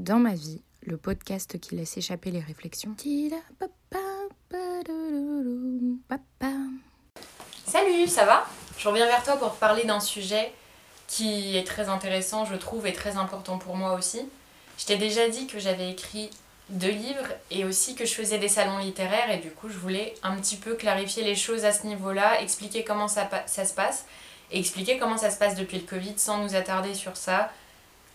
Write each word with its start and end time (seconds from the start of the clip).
Dans 0.00 0.18
ma 0.18 0.32
vie, 0.32 0.62
le 0.80 0.96
podcast 0.96 1.60
qui 1.60 1.76
laisse 1.76 1.98
échapper 1.98 2.30
les 2.30 2.40
réflexions. 2.40 2.94
Salut, 7.66 8.06
ça 8.06 8.24
va? 8.24 8.46
Je 8.78 8.88
reviens 8.88 9.04
vers 9.04 9.22
toi 9.22 9.36
pour 9.36 9.56
parler 9.56 9.84
d'un 9.84 10.00
sujet 10.00 10.52
qui 11.06 11.54
est 11.54 11.66
très 11.66 11.90
intéressant, 11.90 12.46
je 12.46 12.56
trouve, 12.56 12.86
et 12.86 12.94
très 12.94 13.18
important 13.18 13.58
pour 13.58 13.76
moi 13.76 13.92
aussi. 13.92 14.22
Je 14.78 14.86
t'ai 14.86 14.96
déjà 14.96 15.28
dit 15.28 15.46
que 15.46 15.58
j'avais 15.58 15.90
écrit 15.90 16.30
deux 16.70 16.92
livres 16.92 17.28
et 17.50 17.66
aussi 17.66 17.94
que 17.94 18.06
je 18.06 18.14
faisais 18.14 18.38
des 18.38 18.48
salons 18.48 18.78
littéraires 18.78 19.30
et 19.30 19.36
du 19.36 19.50
coup 19.50 19.68
je 19.68 19.76
voulais 19.76 20.14
un 20.22 20.34
petit 20.36 20.56
peu 20.56 20.76
clarifier 20.76 21.24
les 21.24 21.34
choses 21.34 21.66
à 21.66 21.72
ce 21.72 21.86
niveau-là, 21.86 22.40
expliquer 22.40 22.84
comment 22.84 23.08
ça, 23.08 23.28
ça 23.44 23.66
se 23.66 23.74
passe 23.74 24.06
et 24.50 24.60
expliquer 24.60 24.98
comment 24.98 25.18
ça 25.18 25.30
se 25.30 25.38
passe 25.38 25.56
depuis 25.56 25.78
le 25.78 25.84
Covid 25.84 26.14
sans 26.16 26.42
nous 26.42 26.54
attarder 26.54 26.94
sur 26.94 27.18
ça. 27.18 27.52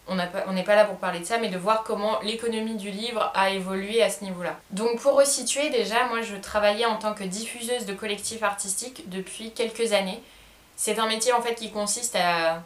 On 0.08 0.16
n'est 0.16 0.64
pas 0.64 0.76
là 0.76 0.86
pour 0.86 0.98
parler 0.98 1.20
de 1.20 1.26
ça, 1.26 1.38
mais 1.40 1.50
de 1.50 1.58
voir 1.58 1.84
comment 1.84 2.20
l'économie 2.22 2.76
du 2.76 2.92
livre 2.92 3.32
a 3.34 3.50
évolué 3.50 4.04
à 4.04 4.10
ce 4.10 4.24
niveau-là. 4.24 4.60
Donc 4.72 5.00
pour 5.02 5.14
resituer 5.14 5.70
déjà, 5.70 6.06
moi 6.08 6.22
je 6.22 6.36
travaillais 6.36 6.86
en 6.86 6.98
tant 6.98 7.14
que 7.14 7.24
diffuseuse 7.24 7.86
de 7.86 7.94
collectifs 7.94 8.44
artistiques 8.44 9.10
depuis 9.10 9.52
quelques 9.52 9.94
années. 9.94 10.22
C'est 10.76 11.00
un 11.00 11.08
métier 11.08 11.34
en 11.34 11.42
fait 11.42 11.56
qui 11.56 11.72
consiste 11.72 12.16
à 12.16 12.62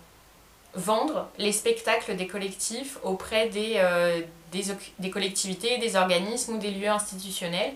vendre 0.73 1.29
les 1.37 1.51
spectacles 1.51 2.15
des 2.15 2.27
collectifs 2.27 2.97
auprès 3.03 3.49
des, 3.49 3.73
euh, 3.77 4.21
des, 4.51 4.65
des, 4.99 5.09
collectivités, 5.09 5.77
des 5.77 5.95
organismes 5.95 6.55
ou 6.55 6.57
des 6.57 6.71
lieux 6.71 6.89
institutionnels 6.89 7.73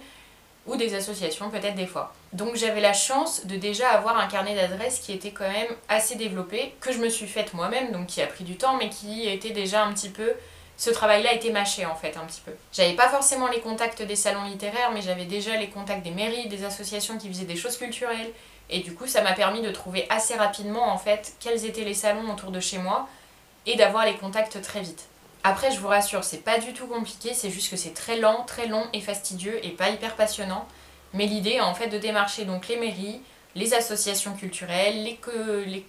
ou 0.65 0.75
des 0.75 0.95
associations 0.95 1.49
peut-être 1.49 1.75
des 1.75 1.87
fois. 1.87 2.13
Donc 2.31 2.55
j'avais 2.55 2.81
la 2.81 2.93
chance 2.93 3.45
de 3.45 3.55
déjà 3.57 3.89
avoir 3.89 4.17
un 4.17 4.27
carnet 4.27 4.55
d'adresses 4.55 4.99
qui 4.99 5.11
était 5.11 5.31
quand 5.31 5.49
même 5.49 5.67
assez 5.89 6.15
développé, 6.15 6.73
que 6.79 6.91
je 6.91 6.99
me 6.99 7.09
suis 7.09 7.27
faite 7.27 7.53
moi-même, 7.53 7.91
donc 7.91 8.07
qui 8.07 8.21
a 8.21 8.27
pris 8.27 8.43
du 8.43 8.55
temps, 8.55 8.77
mais 8.77 8.89
qui 8.89 9.27
était 9.27 9.51
déjà 9.51 9.83
un 9.83 9.93
petit 9.93 10.09
peu... 10.09 10.31
Ce 10.75 10.89
travail-là 10.89 11.33
était 11.33 11.51
mâché 11.51 11.85
en 11.85 11.95
fait 11.95 12.17
un 12.17 12.25
petit 12.25 12.41
peu. 12.41 12.51
J'avais 12.71 12.95
pas 12.95 13.07
forcément 13.07 13.47
les 13.47 13.59
contacts 13.59 14.01
des 14.01 14.15
salons 14.15 14.45
littéraires, 14.45 14.91
mais 14.91 15.01
j'avais 15.01 15.25
déjà 15.25 15.55
les 15.55 15.69
contacts 15.69 16.03
des 16.03 16.11
mairies, 16.11 16.47
des 16.47 16.65
associations 16.65 17.17
qui 17.19 17.27
faisaient 17.27 17.45
des 17.45 17.55
choses 17.55 17.77
culturelles, 17.77 18.31
et 18.71 18.79
du 18.79 18.95
coup, 18.95 19.05
ça 19.05 19.21
m'a 19.21 19.33
permis 19.33 19.61
de 19.61 19.69
trouver 19.69 20.07
assez 20.09 20.35
rapidement 20.35 20.91
en 20.91 20.97
fait 20.97 21.33
quels 21.39 21.65
étaient 21.65 21.83
les 21.83 21.93
salons 21.93 22.31
autour 22.33 22.49
de 22.49 22.59
chez 22.59 22.79
moi 22.79 23.07
et 23.67 23.75
d'avoir 23.75 24.05
les 24.05 24.15
contacts 24.15 24.61
très 24.61 24.81
vite. 24.81 25.07
Après, 25.43 25.71
je 25.71 25.79
vous 25.79 25.89
rassure, 25.89 26.23
c'est 26.23 26.43
pas 26.43 26.57
du 26.59 26.73
tout 26.73 26.87
compliqué, 26.87 27.33
c'est 27.33 27.49
juste 27.49 27.69
que 27.69 27.75
c'est 27.75 27.93
très 27.93 28.17
lent, 28.17 28.43
très 28.47 28.67
long 28.67 28.85
et 28.93 29.01
fastidieux 29.01 29.63
et 29.65 29.71
pas 29.71 29.89
hyper 29.89 30.15
passionnant. 30.15 30.65
Mais 31.13 31.25
l'idée 31.25 31.51
est 31.51 31.61
en 31.61 31.73
fait 31.73 31.89
de 31.89 31.97
démarcher 31.97 32.45
donc 32.45 32.67
les 32.69 32.77
mairies, 32.77 33.21
les 33.55 33.73
associations 33.73 34.35
culturelles, 34.35 35.03
les, 35.03 35.19
les... 35.65 35.85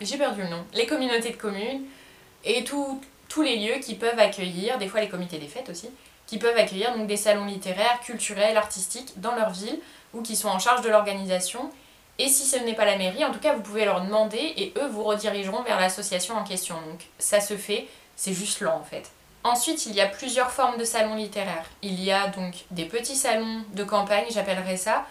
j'ai 0.00 0.18
perdu 0.18 0.42
le 0.42 0.48
nom, 0.48 0.64
les 0.74 0.86
communautés 0.86 1.30
de 1.30 1.36
communes 1.36 1.84
et 2.44 2.64
tous 2.64 3.42
les 3.42 3.56
lieux 3.56 3.80
qui 3.80 3.94
peuvent 3.94 4.18
accueillir, 4.18 4.78
des 4.78 4.88
fois 4.88 5.00
les 5.00 5.08
comités 5.08 5.38
des 5.38 5.46
fêtes 5.46 5.70
aussi, 5.70 5.88
qui 6.26 6.38
peuvent 6.38 6.56
accueillir 6.56 6.96
donc 6.96 7.06
des 7.06 7.16
salons 7.16 7.46
littéraires, 7.46 8.00
culturels, 8.00 8.56
artistiques 8.56 9.20
dans 9.20 9.34
leur 9.34 9.50
ville 9.50 9.78
ou 10.12 10.22
qui 10.22 10.34
sont 10.34 10.48
en 10.48 10.58
charge 10.58 10.82
de 10.82 10.88
l'organisation 10.88 11.70
et 12.18 12.28
si 12.28 12.44
ce 12.46 12.56
n'est 12.56 12.74
pas 12.74 12.84
la 12.84 12.96
mairie, 12.96 13.24
en 13.24 13.32
tout 13.32 13.38
cas, 13.40 13.54
vous 13.54 13.62
pouvez 13.62 13.84
leur 13.84 14.04
demander 14.04 14.52
et 14.56 14.72
eux 14.78 14.86
vous 14.86 15.02
redirigeront 15.02 15.62
vers 15.62 15.80
l'association 15.80 16.36
en 16.36 16.44
question. 16.44 16.74
Donc 16.88 17.00
ça 17.18 17.40
se 17.40 17.56
fait, 17.56 17.88
c'est 18.22 18.34
juste 18.34 18.60
lent 18.60 18.76
en 18.76 18.84
fait. 18.84 19.10
Ensuite, 19.42 19.86
il 19.86 19.94
y 19.94 20.00
a 20.00 20.06
plusieurs 20.06 20.52
formes 20.52 20.78
de 20.78 20.84
salons 20.84 21.16
littéraires. 21.16 21.68
Il 21.82 22.00
y 22.00 22.12
a 22.12 22.28
donc 22.28 22.54
des 22.70 22.84
petits 22.84 23.16
salons 23.16 23.64
de 23.74 23.82
campagne, 23.82 24.26
j'appellerais 24.30 24.76
ça, 24.76 25.04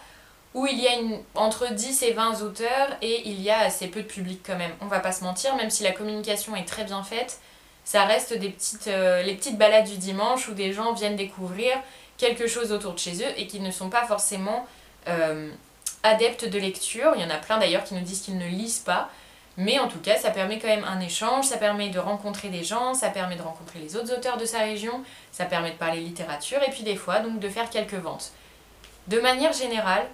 où 0.54 0.66
il 0.66 0.80
y 0.80 0.88
a 0.88 0.92
entre 1.34 1.74
10 1.74 2.04
et 2.04 2.12
20 2.12 2.40
auteurs 2.40 2.88
et 3.02 3.28
il 3.28 3.42
y 3.42 3.50
a 3.50 3.58
assez 3.58 3.88
peu 3.88 4.00
de 4.00 4.06
public 4.06 4.40
quand 4.46 4.56
même. 4.56 4.70
On 4.80 4.86
va 4.86 5.00
pas 5.00 5.12
se 5.12 5.24
mentir, 5.24 5.54
même 5.56 5.68
si 5.68 5.82
la 5.82 5.92
communication 5.92 6.56
est 6.56 6.64
très 6.64 6.84
bien 6.84 7.02
faite, 7.02 7.38
ça 7.84 8.04
reste 8.04 8.32
des 8.32 8.48
petites, 8.48 8.88
euh, 8.88 9.22
les 9.22 9.34
petites 9.34 9.58
balades 9.58 9.88
du 9.88 9.98
dimanche 9.98 10.48
où 10.48 10.54
des 10.54 10.72
gens 10.72 10.94
viennent 10.94 11.16
découvrir 11.16 11.74
quelque 12.16 12.46
chose 12.46 12.72
autour 12.72 12.94
de 12.94 12.98
chez 12.98 13.22
eux 13.22 13.32
et 13.36 13.46
qui 13.46 13.60
ne 13.60 13.70
sont 13.70 13.90
pas 13.90 14.06
forcément 14.06 14.66
euh, 15.08 15.50
adeptes 16.02 16.48
de 16.48 16.58
lecture. 16.58 17.12
Il 17.16 17.20
y 17.20 17.24
en 17.26 17.30
a 17.30 17.36
plein 17.36 17.58
d'ailleurs 17.58 17.84
qui 17.84 17.92
nous 17.92 18.00
disent 18.00 18.22
qu'ils 18.22 18.38
ne 18.38 18.46
lisent 18.46 18.78
pas. 18.78 19.10
Mais 19.56 19.78
en 19.78 19.88
tout 19.88 19.98
cas, 19.98 20.16
ça 20.16 20.30
permet 20.30 20.58
quand 20.58 20.68
même 20.68 20.84
un 20.84 21.00
échange, 21.00 21.46
ça 21.46 21.58
permet 21.58 21.90
de 21.90 21.98
rencontrer 21.98 22.48
des 22.48 22.64
gens, 22.64 22.94
ça 22.94 23.10
permet 23.10 23.36
de 23.36 23.42
rencontrer 23.42 23.80
les 23.80 23.96
autres 23.96 24.14
auteurs 24.14 24.38
de 24.38 24.46
sa 24.46 24.60
région, 24.60 25.02
ça 25.30 25.44
permet 25.44 25.72
de 25.72 25.76
parler 25.76 26.00
littérature 26.00 26.62
et 26.66 26.70
puis 26.70 26.84
des 26.84 26.96
fois 26.96 27.20
donc 27.20 27.38
de 27.38 27.48
faire 27.48 27.68
quelques 27.68 27.94
ventes. 27.94 28.32
De 29.08 29.20
manière 29.20 29.52
générale, 29.52 30.06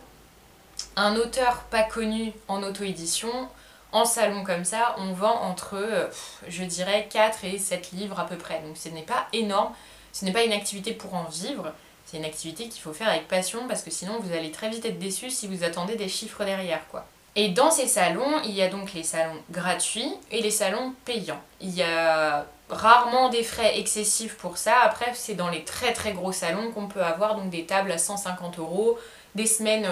un 0.96 1.14
auteur 1.16 1.64
pas 1.70 1.84
connu 1.84 2.32
en 2.48 2.62
auto-édition, 2.62 3.48
en 3.92 4.04
salon 4.04 4.44
comme 4.44 4.64
ça, 4.64 4.96
on 4.98 5.12
vend 5.12 5.40
entre, 5.42 5.74
euh, 5.74 6.08
je 6.48 6.64
dirais, 6.64 7.08
4 7.10 7.44
et 7.44 7.58
7 7.58 7.92
livres 7.92 8.18
à 8.18 8.26
peu 8.26 8.36
près. 8.36 8.60
Donc 8.60 8.76
ce 8.76 8.88
n'est 8.88 9.02
pas 9.02 9.28
énorme, 9.32 9.72
ce 10.12 10.24
n'est 10.24 10.32
pas 10.32 10.42
une 10.42 10.52
activité 10.52 10.92
pour 10.92 11.14
en 11.14 11.24
vivre, 11.24 11.72
c'est 12.06 12.16
une 12.16 12.24
activité 12.24 12.68
qu'il 12.68 12.82
faut 12.82 12.92
faire 12.92 13.08
avec 13.08 13.28
passion 13.28 13.68
parce 13.68 13.82
que 13.82 13.90
sinon 13.90 14.18
vous 14.20 14.32
allez 14.32 14.50
très 14.50 14.68
vite 14.68 14.84
être 14.84 14.98
déçu 14.98 15.30
si 15.30 15.46
vous 15.46 15.62
attendez 15.62 15.96
des 15.96 16.08
chiffres 16.08 16.44
derrière 16.44 16.86
quoi. 16.88 17.06
Et 17.40 17.50
dans 17.50 17.70
ces 17.70 17.86
salons, 17.86 18.42
il 18.44 18.50
y 18.50 18.62
a 18.62 18.68
donc 18.68 18.94
les 18.94 19.04
salons 19.04 19.40
gratuits 19.52 20.12
et 20.32 20.42
les 20.42 20.50
salons 20.50 20.92
payants. 21.04 21.40
Il 21.60 21.72
y 21.72 21.84
a 21.84 22.44
rarement 22.68 23.28
des 23.28 23.44
frais 23.44 23.78
excessifs 23.78 24.36
pour 24.38 24.58
ça. 24.58 24.74
Après, 24.82 25.12
c'est 25.14 25.36
dans 25.36 25.48
les 25.48 25.62
très 25.62 25.92
très 25.92 26.14
gros 26.14 26.32
salons 26.32 26.72
qu'on 26.72 26.88
peut 26.88 27.00
avoir 27.00 27.36
donc 27.36 27.48
des 27.50 27.64
tables 27.64 27.92
à 27.92 27.98
150 27.98 28.58
euros, 28.58 28.98
des 29.36 29.46
semaines, 29.46 29.88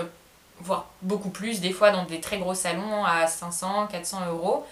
voire 0.59 0.87
beaucoup 1.03 1.29
plus, 1.29 1.61
des 1.61 1.71
fois 1.71 1.93
dans 1.93 2.05
des 2.05 2.21
très 2.21 2.39
gros 2.39 2.55
salons 2.55 3.05
à 3.05 3.29
500, 3.29 3.87
400 3.93 4.27
euros. 4.29 4.67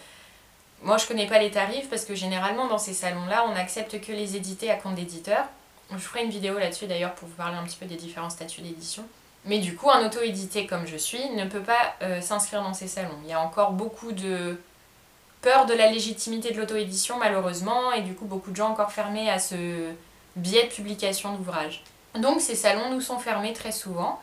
Moi, 0.83 0.97
je 0.99 1.07
connais 1.07 1.29
pas 1.29 1.39
les 1.39 1.53
tarifs 1.53 1.89
parce 1.89 2.05
que 2.05 2.17
généralement 2.17 2.67
dans 2.67 2.79
ces 2.79 2.93
salons-là, 2.93 3.45
on 3.49 3.55
n'accepte 3.55 4.01
que 4.01 4.11
les 4.11 4.35
édités 4.35 4.73
à 4.73 4.75
compte 4.75 4.97
d'éditeur. 4.97 5.45
Je 5.93 5.99
ferai 5.99 6.25
une 6.25 6.31
vidéo 6.31 6.59
là-dessus 6.59 6.89
d'ailleurs 6.89 7.15
pour 7.15 7.29
vous 7.29 7.37
parler 7.37 7.57
un 7.57 7.63
petit 7.63 7.77
peu 7.77 7.87
des 7.87 7.95
différents 7.95 8.31
statuts 8.31 8.63
d'édition. 8.63 9.05
Mais 9.47 9.59
du 9.59 9.77
coup, 9.77 9.91
un 9.91 10.07
auto-édité 10.07 10.67
comme 10.67 10.87
je 10.87 10.97
suis 10.97 11.31
ne 11.31 11.45
peut 11.45 11.63
pas 11.63 11.95
euh, 12.03 12.21
s'inscrire 12.21 12.63
dans 12.63 12.75
ces 12.75 12.89
salons. 12.89 13.19
Il 13.25 13.31
y 13.31 13.35
a 13.35 13.41
encore 13.41 13.73
beaucoup 13.73 14.13
de 14.13 14.59
peur 15.43 15.67
de 15.67 15.75
la 15.75 15.91
légitimité 15.91 16.53
de 16.53 16.59
l'auto-édition 16.59 17.19
malheureusement 17.19 17.93
et 17.93 18.01
du 18.01 18.15
coup 18.15 18.25
beaucoup 18.25 18.51
de 18.51 18.57
gens 18.57 18.71
encore 18.71 18.91
fermés 18.91 19.31
à 19.31 19.39
ce 19.39 19.91
biais 20.37 20.65
de 20.65 20.71
publication 20.71 21.35
d'ouvrages. 21.35 21.85
Donc 22.15 22.41
ces 22.41 22.55
salons 22.55 22.91
nous 22.91 23.03
sont 23.03 23.19
fermés 23.19 23.53
très 23.53 23.73
souvent, 23.73 24.19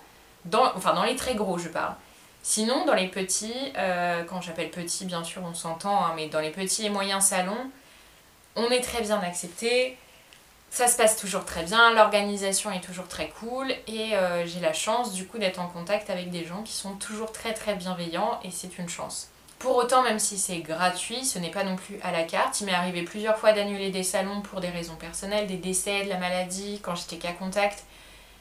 dans, 0.46 0.76
enfin 0.76 0.96
dans 0.96 1.04
les 1.04 1.16
très 1.16 1.36
gros 1.36 1.60
je 1.60 1.70
parle. 1.70 1.94
Sinon 2.42 2.86
dans 2.86 2.96
les 2.96 3.08
petits, 3.08 3.54
euh, 3.78 4.24
quand 4.24 4.42
j'appelle 4.42 4.72
petits 4.72 5.06
bien 5.06 5.24
sûr 5.24 5.44
on 5.46 5.54
s'entend, 5.54 6.04
hein, 6.04 6.14
mais 6.16 6.28
dans 6.28 6.40
les 6.40 6.50
petits 6.50 6.88
et 6.88 6.90
moyens 6.90 7.26
salons, 7.26 7.70
on 8.56 8.70
est 8.72 8.82
très 8.82 9.02
bien 9.02 9.20
accepté, 9.22 9.98
ça 10.72 10.88
se 10.88 10.96
passe 10.96 11.18
toujours 11.18 11.44
très 11.44 11.64
bien, 11.64 11.94
l'organisation 11.94 12.72
est 12.72 12.80
toujours 12.80 13.10
très 13.10 13.28
cool 13.28 13.72
et 13.88 14.16
euh, 14.16 14.48
j'ai 14.48 14.62
la 14.62 14.72
chance 14.72 15.12
du 15.12 15.28
coup 15.28 15.38
d'être 15.38 15.60
en 15.60 15.68
contact 15.68 16.10
avec 16.10 16.32
des 16.32 16.46
gens 16.46 16.64
qui 16.64 16.72
sont 16.72 16.94
toujours 16.94 17.34
très 17.34 17.54
très 17.54 17.76
bienveillants 17.76 18.40
et 18.46 18.52
c'est 18.52 18.78
une 18.78 18.88
chance. 18.88 19.28
Pour 19.60 19.76
autant, 19.76 20.02
même 20.02 20.18
si 20.18 20.38
c'est 20.38 20.60
gratuit, 20.60 21.26
ce 21.26 21.38
n'est 21.40 21.52
pas 21.52 21.66
non 21.66 21.76
plus 21.76 22.00
à 22.02 22.12
la 22.12 22.24
carte. 22.24 22.62
Il 22.62 22.66
m'est 22.66 22.74
arrivé 22.74 23.04
plusieurs 23.04 23.38
fois 23.38 23.52
d'annuler 23.52 23.92
des 23.92 24.02
salons 24.02 24.42
pour 24.42 24.62
des 24.62 24.70
raisons 24.70 24.96
personnelles, 24.96 25.46
des 25.46 25.58
décès, 25.58 26.06
de 26.06 26.10
la 26.10 26.18
maladie, 26.18 26.80
quand 26.82 26.96
j'étais 26.96 27.18
qu'à 27.18 27.34
contact. 27.34 27.84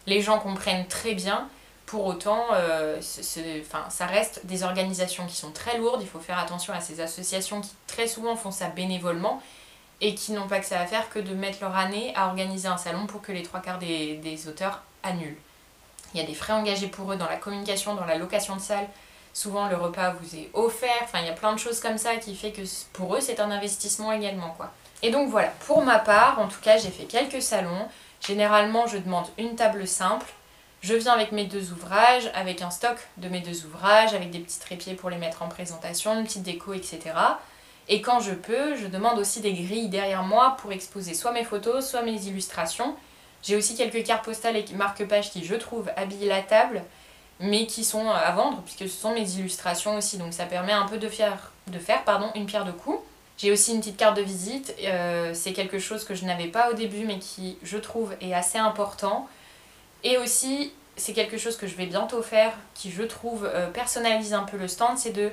Les 0.07 0.23
gens 0.23 0.39
comprennent 0.39 0.87
très 0.87 1.15
bien. 1.15 1.49
Pour 1.85 2.07
autant, 2.07 2.47
euh, 2.55 3.01
ça 3.03 4.07
reste 4.07 4.47
des 4.47 4.63
organisations 4.63 5.27
qui 5.27 5.37
sont 5.37 5.51
très 5.51 5.77
lourdes. 5.77 6.01
Il 6.01 6.09
faut 6.09 6.21
faire 6.21 6.39
attention 6.39 6.73
à 6.73 6.81
ces 6.81 7.01
associations 7.01 7.61
qui 7.61 7.73
très 7.87 8.07
souvent 8.07 8.37
font 8.37 8.53
ça 8.53 8.69
bénévolement 8.69 9.43
et 10.01 10.15
qui 10.15 10.33
n'ont 10.33 10.49
pas 10.49 10.61
que 10.61 10.67
ça 10.67 10.81
à 10.81 10.87
faire 10.87 11.11
que 11.11 11.19
de 11.19 11.35
mettre 11.35 11.59
leur 11.61 11.77
année 11.77 12.13
à 12.17 12.27
organiser 12.27 12.69
un 12.69 12.77
salon 12.77 13.07
pour 13.07 13.23
que 13.23 13.33
les 13.33 13.43
trois 13.43 13.61
quarts 13.61 13.79
des, 13.79 14.49
auteurs 14.49 14.83
annulent. 15.03 15.37
Il 16.15 16.21
y 16.21 16.23
a 16.23 16.27
des 16.27 16.35
frais 16.35 16.53
engagés 16.53 16.89
pour 16.89 17.13
eux 17.13 17.17
dans 17.17 17.29
la 17.29 17.37
communication, 17.37 17.95
dans 17.95 18.05
la 18.05 18.17
location 18.17 18.57
de 18.57 18.61
salle. 18.61 18.89
Souvent 19.33 19.69
le 19.69 19.77
repas 19.77 20.11
vous 20.21 20.35
est 20.37 20.51
offert. 20.55 20.91
Enfin, 21.05 21.21
il 21.21 21.27
y 21.27 21.31
a 21.31 21.35
plein 21.35 21.53
de 21.53 21.59
choses 21.59 21.81
comme 21.81 21.99
ça 21.99 22.17
qui 22.17 22.35
fait 22.35 22.51
que 22.51 22.63
pour 22.93 23.15
eux 23.15 23.21
c'est 23.21 23.39
un 23.41 23.51
investissement 23.51 24.13
également 24.13 24.51
quoi. 24.57 24.73
Et 25.03 25.11
donc 25.11 25.31
voilà, 25.31 25.49
pour 25.67 25.83
ma 25.83 25.99
part, 25.99 26.39
en 26.39 26.49
tout 26.49 26.61
cas, 26.61 26.77
j'ai 26.77 26.91
fait 26.91 27.05
quelques 27.05 27.43
salons. 27.43 27.89
Généralement, 28.21 28.87
je 28.87 28.99
demande 28.99 29.27
une 29.39 29.57
table 29.57 29.87
simple. 29.87 30.27
Je 30.83 30.95
viens 30.95 31.13
avec 31.13 31.33
mes 31.33 31.45
deux 31.45 31.73
ouvrages, 31.73 32.31
avec 32.35 32.63
un 32.63 32.71
stock 32.71 32.97
de 33.17 33.29
mes 33.29 33.41
deux 33.41 33.65
ouvrages, 33.65 34.15
avec 34.15 34.31
des 34.31 34.41
petits 34.41 34.59
trépieds 34.59 34.95
pour 34.95 35.11
les 35.11 35.17
mettre 35.17 35.43
en 35.43 35.49
présentation, 35.49 36.19
une 36.19 36.25
petite 36.25 36.43
déco, 36.43 36.73
etc. 36.75 37.01
Et 37.93 38.01
quand 38.01 38.21
je 38.21 38.33
peux, 38.33 38.77
je 38.77 38.87
demande 38.87 39.19
aussi 39.19 39.41
des 39.41 39.53
grilles 39.53 39.89
derrière 39.89 40.23
moi 40.23 40.57
pour 40.61 40.71
exposer 40.71 41.13
soit 41.13 41.33
mes 41.33 41.43
photos, 41.43 41.87
soit 41.91 42.03
mes 42.03 42.25
illustrations. 42.29 42.95
J'ai 43.43 43.57
aussi 43.57 43.77
quelques 43.77 44.05
cartes 44.05 44.25
postales 44.25 44.57
et 44.57 44.65
marque-pages 44.75 45.31
qui, 45.33 45.45
je 45.45 45.57
trouve, 45.57 45.91
habillent 45.97 46.29
la 46.29 46.41
table, 46.41 46.85
mais 47.41 47.67
qui 47.67 47.83
sont 47.83 48.09
à 48.09 48.31
vendre, 48.31 48.63
puisque 48.63 48.89
ce 48.89 49.01
sont 49.01 49.13
mes 49.13 49.29
illustrations 49.33 49.97
aussi. 49.97 50.19
Donc 50.19 50.33
ça 50.33 50.47
permet 50.47 50.73
un 50.73 50.87
peu 50.87 50.99
de 50.99 51.09
faire, 51.09 51.51
de 51.67 51.81
faire 51.81 52.05
pardon, 52.05 52.31
une 52.37 52.47
pierre 52.47 52.65
de 52.65 52.71
coups. 52.71 53.01
J'ai 53.39 53.51
aussi 53.51 53.73
une 53.73 53.81
petite 53.81 53.97
carte 53.97 54.17
de 54.17 54.23
visite. 54.23 54.73
Euh, 54.85 55.33
c'est 55.35 55.53
quelque 55.53 55.81
chose 55.81 56.05
que 56.05 56.15
je 56.15 56.25
n'avais 56.25 56.47
pas 56.47 56.71
au 56.71 56.75
début, 56.75 57.05
mais 57.05 57.19
qui, 57.19 57.59
je 57.65 57.77
trouve, 57.77 58.15
est 58.21 58.35
assez 58.35 58.59
important. 58.59 59.27
Et 60.05 60.17
aussi, 60.17 60.73
c'est 60.97 61.13
quelque 61.13 61.39
chose 61.39 61.57
que 61.57 61.67
je 61.67 61.75
vais 61.75 61.87
bientôt 61.87 62.23
faire, 62.23 62.53
qui, 62.75 62.93
je 62.93 63.03
trouve, 63.03 63.51
euh, 63.53 63.69
personnalise 63.71 64.33
un 64.33 64.45
peu 64.45 64.59
le 64.59 64.69
stand, 64.69 64.97
c'est 64.97 65.13
de 65.13 65.33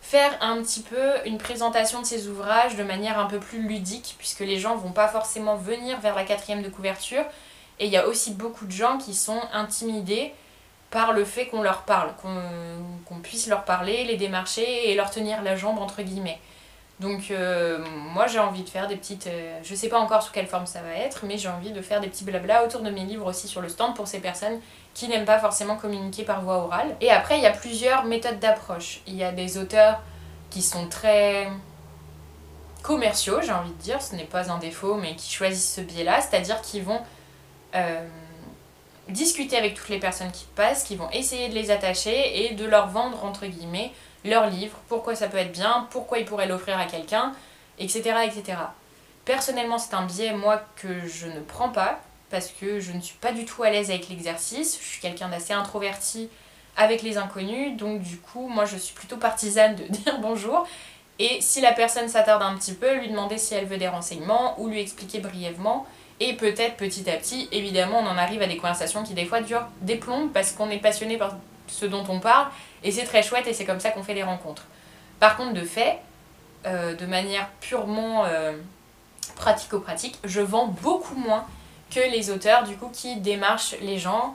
faire 0.00 0.36
un 0.40 0.62
petit 0.62 0.80
peu 0.80 1.26
une 1.26 1.38
présentation 1.38 2.00
de 2.00 2.06
ces 2.06 2.28
ouvrages 2.28 2.76
de 2.76 2.82
manière 2.82 3.18
un 3.18 3.26
peu 3.26 3.38
plus 3.38 3.62
ludique, 3.62 4.14
puisque 4.18 4.40
les 4.40 4.58
gens 4.58 4.76
vont 4.76 4.92
pas 4.92 5.08
forcément 5.08 5.56
venir 5.56 6.00
vers 6.00 6.14
la 6.14 6.24
quatrième 6.24 6.62
de 6.62 6.68
couverture. 6.68 7.24
Et 7.78 7.86
il 7.86 7.92
y 7.92 7.96
a 7.96 8.06
aussi 8.06 8.32
beaucoup 8.32 8.66
de 8.66 8.72
gens 8.72 8.98
qui 8.98 9.14
sont 9.14 9.40
intimidés 9.52 10.32
par 10.90 11.12
le 11.12 11.24
fait 11.24 11.46
qu'on 11.46 11.62
leur 11.62 11.82
parle, 11.82 12.14
qu'on 12.16 13.18
puisse 13.20 13.46
leur 13.46 13.64
parler, 13.64 14.04
les 14.04 14.16
démarcher 14.16 14.90
et 14.90 14.94
leur 14.94 15.10
tenir 15.10 15.42
la 15.42 15.54
jambe 15.56 15.78
entre 15.78 16.02
guillemets. 16.02 16.40
Donc 17.00 17.30
euh, 17.30 17.78
moi 18.12 18.26
j'ai 18.26 18.40
envie 18.40 18.62
de 18.62 18.68
faire 18.68 18.88
des 18.88 18.96
petites... 18.96 19.28
Euh, 19.28 19.58
je 19.62 19.74
sais 19.74 19.88
pas 19.88 19.98
encore 19.98 20.22
sous 20.22 20.32
quelle 20.32 20.48
forme 20.48 20.66
ça 20.66 20.82
va 20.82 20.92
être, 20.94 21.24
mais 21.24 21.38
j'ai 21.38 21.48
envie 21.48 21.70
de 21.70 21.80
faire 21.80 22.00
des 22.00 22.08
petits 22.08 22.24
blabla 22.24 22.64
autour 22.64 22.80
de 22.80 22.90
mes 22.90 23.04
livres 23.04 23.26
aussi 23.26 23.46
sur 23.46 23.60
le 23.60 23.68
stand 23.68 23.94
pour 23.94 24.08
ces 24.08 24.18
personnes 24.18 24.60
qui 24.94 25.06
n'aiment 25.06 25.24
pas 25.24 25.38
forcément 25.38 25.76
communiquer 25.76 26.24
par 26.24 26.42
voie 26.42 26.56
orale. 26.56 26.96
Et 27.00 27.10
après 27.10 27.38
il 27.38 27.42
y 27.42 27.46
a 27.46 27.52
plusieurs 27.52 28.04
méthodes 28.04 28.40
d'approche. 28.40 29.00
Il 29.06 29.14
y 29.14 29.22
a 29.22 29.30
des 29.30 29.58
auteurs 29.58 30.00
qui 30.50 30.60
sont 30.60 30.88
très 30.88 31.48
commerciaux, 32.82 33.40
j'ai 33.42 33.52
envie 33.52 33.72
de 33.72 33.82
dire, 33.82 34.00
ce 34.02 34.16
n'est 34.16 34.24
pas 34.24 34.50
un 34.50 34.58
défaut, 34.58 34.94
mais 34.94 35.14
qui 35.14 35.32
choisissent 35.32 35.74
ce 35.74 35.80
biais-là, 35.80 36.20
c'est-à-dire 36.20 36.60
qu'ils 36.62 36.82
vont 36.82 37.00
euh, 37.74 38.08
discuter 39.08 39.56
avec 39.56 39.74
toutes 39.74 39.88
les 39.88 39.98
personnes 39.98 40.30
qui 40.30 40.46
passent, 40.56 40.84
qui 40.84 40.96
vont 40.96 41.10
essayer 41.10 41.48
de 41.48 41.54
les 41.54 41.70
attacher 41.70 42.46
et 42.46 42.54
de 42.54 42.64
leur 42.64 42.88
vendre, 42.88 43.24
entre 43.24 43.46
guillemets, 43.46 43.92
leur 44.28 44.48
livre, 44.48 44.76
pourquoi 44.88 45.14
ça 45.14 45.28
peut 45.28 45.38
être 45.38 45.52
bien, 45.52 45.86
pourquoi 45.90 46.18
ils 46.18 46.24
pourraient 46.24 46.46
l'offrir 46.46 46.78
à 46.78 46.86
quelqu'un, 46.86 47.32
etc., 47.78 48.02
etc. 48.24 48.58
Personnellement, 49.24 49.78
c'est 49.78 49.94
un 49.94 50.06
biais, 50.06 50.32
moi, 50.32 50.62
que 50.76 51.06
je 51.06 51.26
ne 51.26 51.40
prends 51.40 51.68
pas, 51.68 52.00
parce 52.30 52.48
que 52.48 52.80
je 52.80 52.92
ne 52.92 53.00
suis 53.00 53.16
pas 53.16 53.32
du 53.32 53.44
tout 53.44 53.62
à 53.62 53.70
l'aise 53.70 53.90
avec 53.90 54.08
l'exercice. 54.08 54.78
Je 54.80 54.86
suis 54.86 55.00
quelqu'un 55.00 55.28
d'assez 55.28 55.52
introverti 55.52 56.28
avec 56.76 57.02
les 57.02 57.18
inconnus, 57.18 57.76
donc 57.76 58.00
du 58.02 58.18
coup, 58.18 58.48
moi, 58.48 58.64
je 58.64 58.76
suis 58.76 58.94
plutôt 58.94 59.16
partisane 59.16 59.76
de 59.76 59.84
dire 59.88 60.18
bonjour. 60.20 60.66
Et 61.18 61.40
si 61.40 61.60
la 61.60 61.72
personne 61.72 62.08
s'attarde 62.08 62.42
un 62.42 62.56
petit 62.56 62.74
peu, 62.74 62.94
lui 62.98 63.08
demander 63.08 63.38
si 63.38 63.54
elle 63.54 63.66
veut 63.66 63.76
des 63.76 63.88
renseignements 63.88 64.60
ou 64.60 64.68
lui 64.68 64.80
expliquer 64.80 65.18
brièvement. 65.18 65.86
Et 66.20 66.34
peut-être 66.34 66.76
petit 66.76 67.08
à 67.10 67.16
petit, 67.16 67.48
évidemment, 67.52 68.00
on 68.00 68.06
en 68.06 68.18
arrive 68.18 68.42
à 68.42 68.46
des 68.46 68.56
conversations 68.56 69.02
qui 69.04 69.14
des 69.14 69.24
fois 69.24 69.40
durent 69.40 69.68
des 69.82 69.96
plombs 69.96 70.28
parce 70.32 70.52
qu'on 70.52 70.70
est 70.70 70.78
passionné 70.78 71.16
par 71.16 71.36
ce 71.68 71.86
dont 71.86 72.04
on 72.08 72.18
parle 72.18 72.48
et 72.82 72.90
c'est 72.90 73.04
très 73.04 73.22
chouette 73.22 73.46
et 73.46 73.52
c'est 73.52 73.64
comme 73.64 73.80
ça 73.80 73.90
qu'on 73.90 74.02
fait 74.02 74.14
des 74.14 74.22
rencontres. 74.22 74.64
Par 75.20 75.36
contre, 75.36 75.54
de 75.54 75.64
fait, 75.64 75.98
euh, 76.66 76.94
de 76.94 77.06
manière 77.06 77.48
purement 77.60 78.24
euh, 78.24 78.52
pratico-pratique, 79.36 80.18
je 80.24 80.40
vends 80.40 80.66
beaucoup 80.66 81.16
moins 81.16 81.46
que 81.90 82.00
les 82.00 82.30
auteurs 82.30 82.64
du 82.64 82.76
coup 82.76 82.90
qui 82.92 83.16
démarchent 83.16 83.76
les 83.80 83.98
gens. 83.98 84.34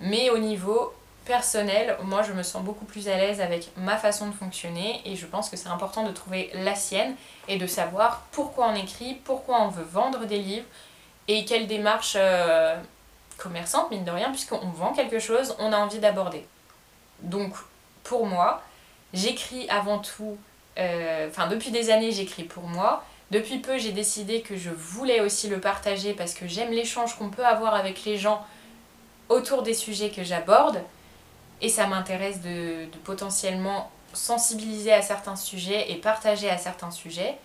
Mais 0.00 0.30
au 0.30 0.38
niveau 0.38 0.92
personnel, 1.24 1.96
moi 2.04 2.22
je 2.22 2.32
me 2.32 2.42
sens 2.42 2.62
beaucoup 2.62 2.86
plus 2.86 3.08
à 3.08 3.16
l'aise 3.16 3.40
avec 3.40 3.70
ma 3.76 3.98
façon 3.98 4.28
de 4.28 4.32
fonctionner 4.32 5.02
et 5.04 5.14
je 5.14 5.26
pense 5.26 5.50
que 5.50 5.56
c'est 5.56 5.68
important 5.68 6.04
de 6.04 6.12
trouver 6.12 6.50
la 6.54 6.74
sienne 6.74 7.14
et 7.48 7.58
de 7.58 7.66
savoir 7.66 8.22
pourquoi 8.32 8.68
on 8.68 8.74
écrit, 8.74 9.14
pourquoi 9.24 9.60
on 9.60 9.68
veut 9.68 9.84
vendre 9.84 10.24
des 10.24 10.38
livres 10.38 10.66
et 11.28 11.44
quelle 11.44 11.66
démarche 11.66 12.14
euh, 12.16 12.76
commerçante, 13.36 13.90
mine 13.90 14.04
de 14.04 14.10
rien, 14.10 14.30
puisqu'on 14.30 14.70
vend 14.70 14.94
quelque 14.94 15.18
chose, 15.18 15.54
on 15.58 15.72
a 15.72 15.76
envie 15.76 15.98
d'aborder. 15.98 16.46
Donc 17.20 17.54
pour 18.08 18.24
moi, 18.24 18.62
j'écris 19.12 19.68
avant 19.68 19.98
tout, 19.98 20.38
euh, 20.78 21.28
enfin 21.28 21.46
depuis 21.46 21.70
des 21.70 21.90
années 21.90 22.10
j'écris 22.10 22.44
pour 22.44 22.62
moi. 22.62 23.04
Depuis 23.30 23.58
peu 23.58 23.76
j'ai 23.76 23.92
décidé 23.92 24.40
que 24.40 24.56
je 24.56 24.70
voulais 24.70 25.20
aussi 25.20 25.46
le 25.48 25.60
partager 25.60 26.14
parce 26.14 26.32
que 26.32 26.48
j'aime 26.48 26.70
l'échange 26.70 27.16
qu'on 27.16 27.28
peut 27.28 27.44
avoir 27.44 27.74
avec 27.74 28.06
les 28.06 28.16
gens 28.16 28.46
autour 29.28 29.62
des 29.62 29.74
sujets 29.74 30.08
que 30.08 30.24
j'aborde. 30.24 30.82
Et 31.60 31.68
ça 31.68 31.86
m'intéresse 31.86 32.40
de, 32.40 32.86
potentiellement 33.04 33.90
sensibiliser 34.14 34.94
à 34.94 35.02
certains 35.02 35.36
sujets 35.36 35.92
et 35.92 35.96
partager 35.96 36.48
à 36.48 36.56
certains 36.56 36.90
sujets. 36.90 37.36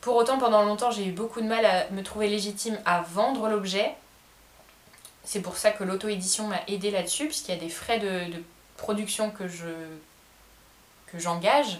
Pour 0.00 0.16
autant, 0.16 0.38
pendant 0.38 0.62
longtemps, 0.62 0.90
j'ai 0.90 1.04
eu 1.04 1.12
beaucoup 1.12 1.42
de 1.42 1.46
mal 1.46 1.66
à 1.66 1.90
me 1.90 2.02
trouver 2.02 2.28
légitime 2.28 2.78
à 2.86 3.02
vendre 3.02 3.50
l'objet. 3.50 3.94
C'est 5.22 5.42
pour 5.42 5.58
ça 5.58 5.70
que 5.70 5.84
l'auto-édition 5.84 6.46
m'a 6.46 6.60
aidé 6.66 6.90
là-dessus, 6.90 7.26
puisqu'il 7.26 7.54
y 7.54 7.58
a 7.58 7.60
des 7.60 7.68
frais 7.68 7.98
de 7.98 8.42
production 8.80 9.30
que 9.30 9.46
je 9.46 9.66
que 11.06 11.18
j'engage. 11.18 11.78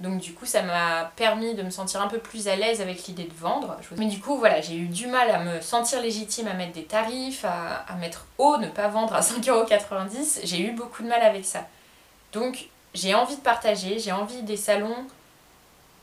Donc 0.00 0.18
du 0.18 0.34
coup, 0.34 0.46
ça 0.46 0.62
m'a 0.62 1.12
permis 1.16 1.54
de 1.54 1.62
me 1.62 1.70
sentir 1.70 2.02
un 2.02 2.08
peu 2.08 2.18
plus 2.18 2.48
à 2.48 2.56
l'aise 2.56 2.80
avec 2.80 3.06
l'idée 3.06 3.24
de 3.24 3.34
vendre. 3.34 3.76
Mais 3.96 4.06
du 4.06 4.18
coup, 4.18 4.36
voilà, 4.36 4.60
j'ai 4.60 4.76
eu 4.76 4.86
du 4.86 5.06
mal 5.06 5.30
à 5.30 5.38
me 5.38 5.60
sentir 5.60 6.00
légitime 6.00 6.48
à 6.48 6.54
mettre 6.54 6.72
des 6.72 6.84
tarifs, 6.84 7.44
à, 7.44 7.84
à 7.88 7.94
mettre 7.94 8.26
haut, 8.38 8.56
ne 8.56 8.66
pas 8.66 8.88
vendre 8.88 9.14
à 9.14 9.20
5,90€. 9.20 10.40
J'ai 10.44 10.60
eu 10.60 10.72
beaucoup 10.72 11.02
de 11.02 11.08
mal 11.08 11.22
avec 11.22 11.44
ça. 11.44 11.66
Donc 12.32 12.66
j'ai 12.94 13.14
envie 13.14 13.36
de 13.36 13.40
partager, 13.40 13.98
j'ai 13.98 14.12
envie 14.12 14.42
des 14.42 14.56
salons 14.56 15.06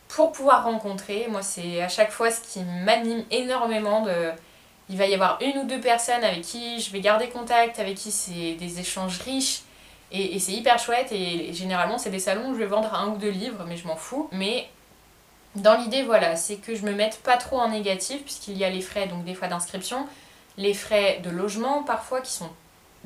pour 0.08 0.32
pouvoir 0.32 0.64
rencontrer. 0.64 1.28
Moi, 1.30 1.42
c'est 1.42 1.82
à 1.82 1.90
chaque 1.90 2.12
fois 2.12 2.32
ce 2.32 2.42
qui 2.42 2.60
m'anime 2.64 3.24
énormément 3.32 4.02
de... 4.02 4.32
Il 4.90 4.98
va 4.98 5.06
y 5.06 5.14
avoir 5.14 5.40
une 5.42 5.60
ou 5.60 5.64
deux 5.66 5.80
personnes 5.80 6.24
avec 6.24 6.42
qui 6.42 6.80
je 6.80 6.92
vais 6.92 7.00
garder 7.00 7.30
contact, 7.30 7.80
avec 7.80 7.96
qui 7.96 8.12
c'est 8.12 8.54
des 8.54 8.80
échanges 8.80 9.20
riches, 9.20 9.62
et, 10.12 10.40
c'est 10.40 10.54
hyper 10.54 10.80
chouette 10.80 11.12
et 11.12 11.54
généralement 11.54 11.98
c'est 11.98 12.10
des 12.10 12.20
salons 12.20 12.50
où 12.50 12.54
je 12.54 12.60
vais 12.60 12.66
vendre 12.66 12.94
un 12.94 13.10
ou 13.10 13.18
deux 13.18 13.30
livres 13.30 13.64
mais 13.68 13.78
je 13.78 13.88
m'en 13.88 13.96
fous. 13.96 14.28
Mais 14.32 14.68
dans 15.56 15.76
l'idée 15.76 16.04
voilà, 16.04 16.36
c'est 16.36 16.58
que 16.58 16.76
je 16.76 16.84
me 16.84 16.94
mette 16.94 17.22
pas 17.24 17.38
trop 17.38 17.60
en 17.60 17.70
négatif 17.70 18.24
puisqu'il 18.24 18.58
y 18.58 18.64
a 18.64 18.70
les 18.70 18.82
frais 18.82 19.08
donc 19.08 19.24
des 19.24 19.36
fois 19.36 19.48
d'inscription, 19.48 20.08
les 20.58 20.74
frais 20.74 21.20
de 21.24 21.30
logement 21.30 21.84
parfois 21.84 22.22
qui 22.22 22.32
sont 22.32 22.50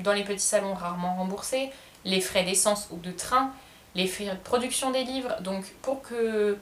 dans 0.00 0.12
les 0.12 0.24
petits 0.24 0.40
salons 0.40 0.74
rarement 0.74 1.16
remboursés, 1.16 1.70
les 2.04 2.20
frais 2.20 2.42
d'essence 2.42 2.88
ou 2.90 2.96
de 2.96 3.12
train, 3.12 3.52
les 3.94 4.06
frais 4.06 4.26
de 4.26 4.34
production 4.36 4.90
des 4.90 5.04
livres. 5.04 5.40
Donc 5.40 5.64
pour 5.82 6.02
que 6.02 6.56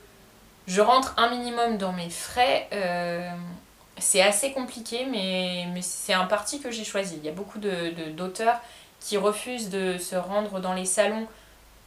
je 0.67 0.81
rentre 0.81 1.15
un 1.17 1.31
minimum 1.31 1.79
dans 1.79 1.93
mes 1.93 2.11
frais, 2.11 2.69
euh, 2.73 3.31
c'est 3.99 4.23
assez 4.23 4.53
compliqué 4.53 5.07
mais, 5.07 5.67
c'est 5.83 6.15
un 6.15 6.27
parti 6.27 6.61
que 6.61 6.71
j'ai 6.71 6.85
choisi. 6.85 7.17
Il 7.19 7.25
y 7.25 7.29
a 7.29 7.33
beaucoup 7.33 7.59
d'auteurs 7.59 7.95
de, 7.95 8.11
d'auteurs 8.11 8.61
qui 9.03 9.17
refusent 9.17 9.71
de 9.71 9.99
se 9.99 10.17
rendre 10.17 10.61
dans 10.61 10.75
les 10.75 10.85
salons 10.87 11.27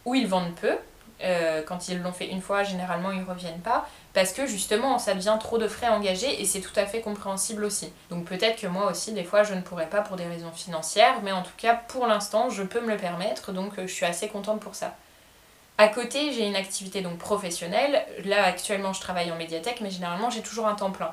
où 0.04 0.14
ils 0.14 0.26
vendent 0.26 0.54
peu. 0.54 0.76
Euh, 1.22 1.62
quand 1.66 1.88
ils 1.88 2.00
l'ont 2.02 2.12
fait 2.12 2.28
une 2.28 2.42
fois, 2.42 2.62
généralement 2.62 3.10
ils 3.10 3.20
ne 3.20 3.24
reviennent 3.24 3.60
pas 3.60 3.88
parce 4.12 4.32
que 4.32 4.46
justement 4.46 4.98
ça 4.98 5.14
devient 5.14 5.36
trop 5.40 5.56
de 5.56 5.66
frais 5.66 5.88
engagés 5.88 6.40
et 6.40 6.44
c'est 6.44 6.60
tout 6.60 6.72
à 6.76 6.84
fait 6.84 7.00
compréhensible 7.00 7.64
aussi. 7.64 7.90
Donc 8.10 8.26
peut-être 8.26 8.60
que 8.60 8.66
moi 8.66 8.90
aussi 8.90 9.12
des 9.12 9.24
fois 9.24 9.42
je 9.42 9.54
ne 9.54 9.62
pourrais 9.62 9.88
pas 9.88 10.02
pour 10.02 10.16
des 10.16 10.26
raisons 10.26 10.52
financières, 10.52 11.20
mais 11.22 11.32
en 11.32 11.42
tout 11.42 11.56
cas 11.56 11.74
pour 11.74 12.06
l'instant 12.06 12.50
je 12.50 12.62
peux 12.62 12.80
me 12.80 12.88
le 12.88 12.98
permettre 12.98 13.52
donc 13.52 13.78
euh, 13.78 13.86
je 13.86 13.92
suis 13.92 14.04
assez 14.04 14.28
contente 14.28 14.60
pour 14.60 14.74
ça. 14.74 14.94
À 15.78 15.88
côté, 15.88 16.32
j'ai 16.32 16.46
une 16.46 16.56
activité 16.56 17.02
donc 17.02 17.18
professionnelle. 17.18 18.04
Là 18.24 18.44
actuellement 18.44 18.92
je 18.92 19.00
travaille 19.00 19.32
en 19.32 19.36
médiathèque 19.36 19.80
mais 19.80 19.90
généralement 19.90 20.28
j'ai 20.28 20.42
toujours 20.42 20.66
un 20.66 20.74
temps 20.74 20.90
plein. 20.90 21.12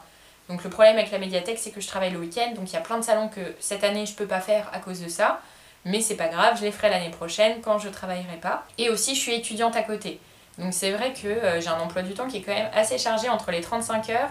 Donc 0.50 0.66
le 0.66 0.70
problème 0.70 0.98
avec 0.98 1.12
la 1.12 1.20
médiathèque 1.20 1.60
c'est 1.60 1.72
que 1.72 1.80
je 1.80 1.88
travaille 1.88 2.12
le 2.12 2.20
week-end 2.20 2.52
donc 2.56 2.70
il 2.70 2.74
y 2.74 2.78
a 2.78 2.82
plein 2.82 2.98
de 2.98 3.04
salons 3.04 3.30
que 3.30 3.56
cette 3.62 3.86
année 3.86 4.06
je 4.06 4.16
peux 4.16 4.28
pas 4.28 4.42
faire 4.42 4.70
à 4.74 4.80
cause 4.80 5.00
de 5.00 5.08
ça 5.08 5.42
mais 5.86 6.02
c'est 6.02 6.16
pas 6.16 6.28
grave, 6.28 6.58
je 6.58 6.64
les 6.64 6.72
ferai 6.72 6.90
l'année 6.90 7.10
prochaine 7.10 7.62
quand 7.62 7.80
je 7.80 7.90
travaillerai 7.90 8.38
pas. 8.38 8.66
Et 8.78 8.90
aussi, 8.90 9.16
je 9.16 9.20
suis 9.20 9.34
étudiante 9.34 9.76
à 9.76 9.84
côté. 9.84 10.20
Donc 10.58 10.74
c'est 10.74 10.92
vrai 10.92 11.14
que 11.14 11.28
euh, 11.28 11.62
j'ai 11.62 11.70
un 11.70 11.80
emploi 11.80 12.04
du 12.04 12.14
temps 12.14 12.28
qui 12.28 12.38
est 12.38 12.42
quand 12.42 12.54
même 12.54 12.70
assez 12.74 12.98
chargé 12.98 13.28
entre 13.30 13.52
les 13.52 13.62
35 13.62 14.10
heures 14.10 14.30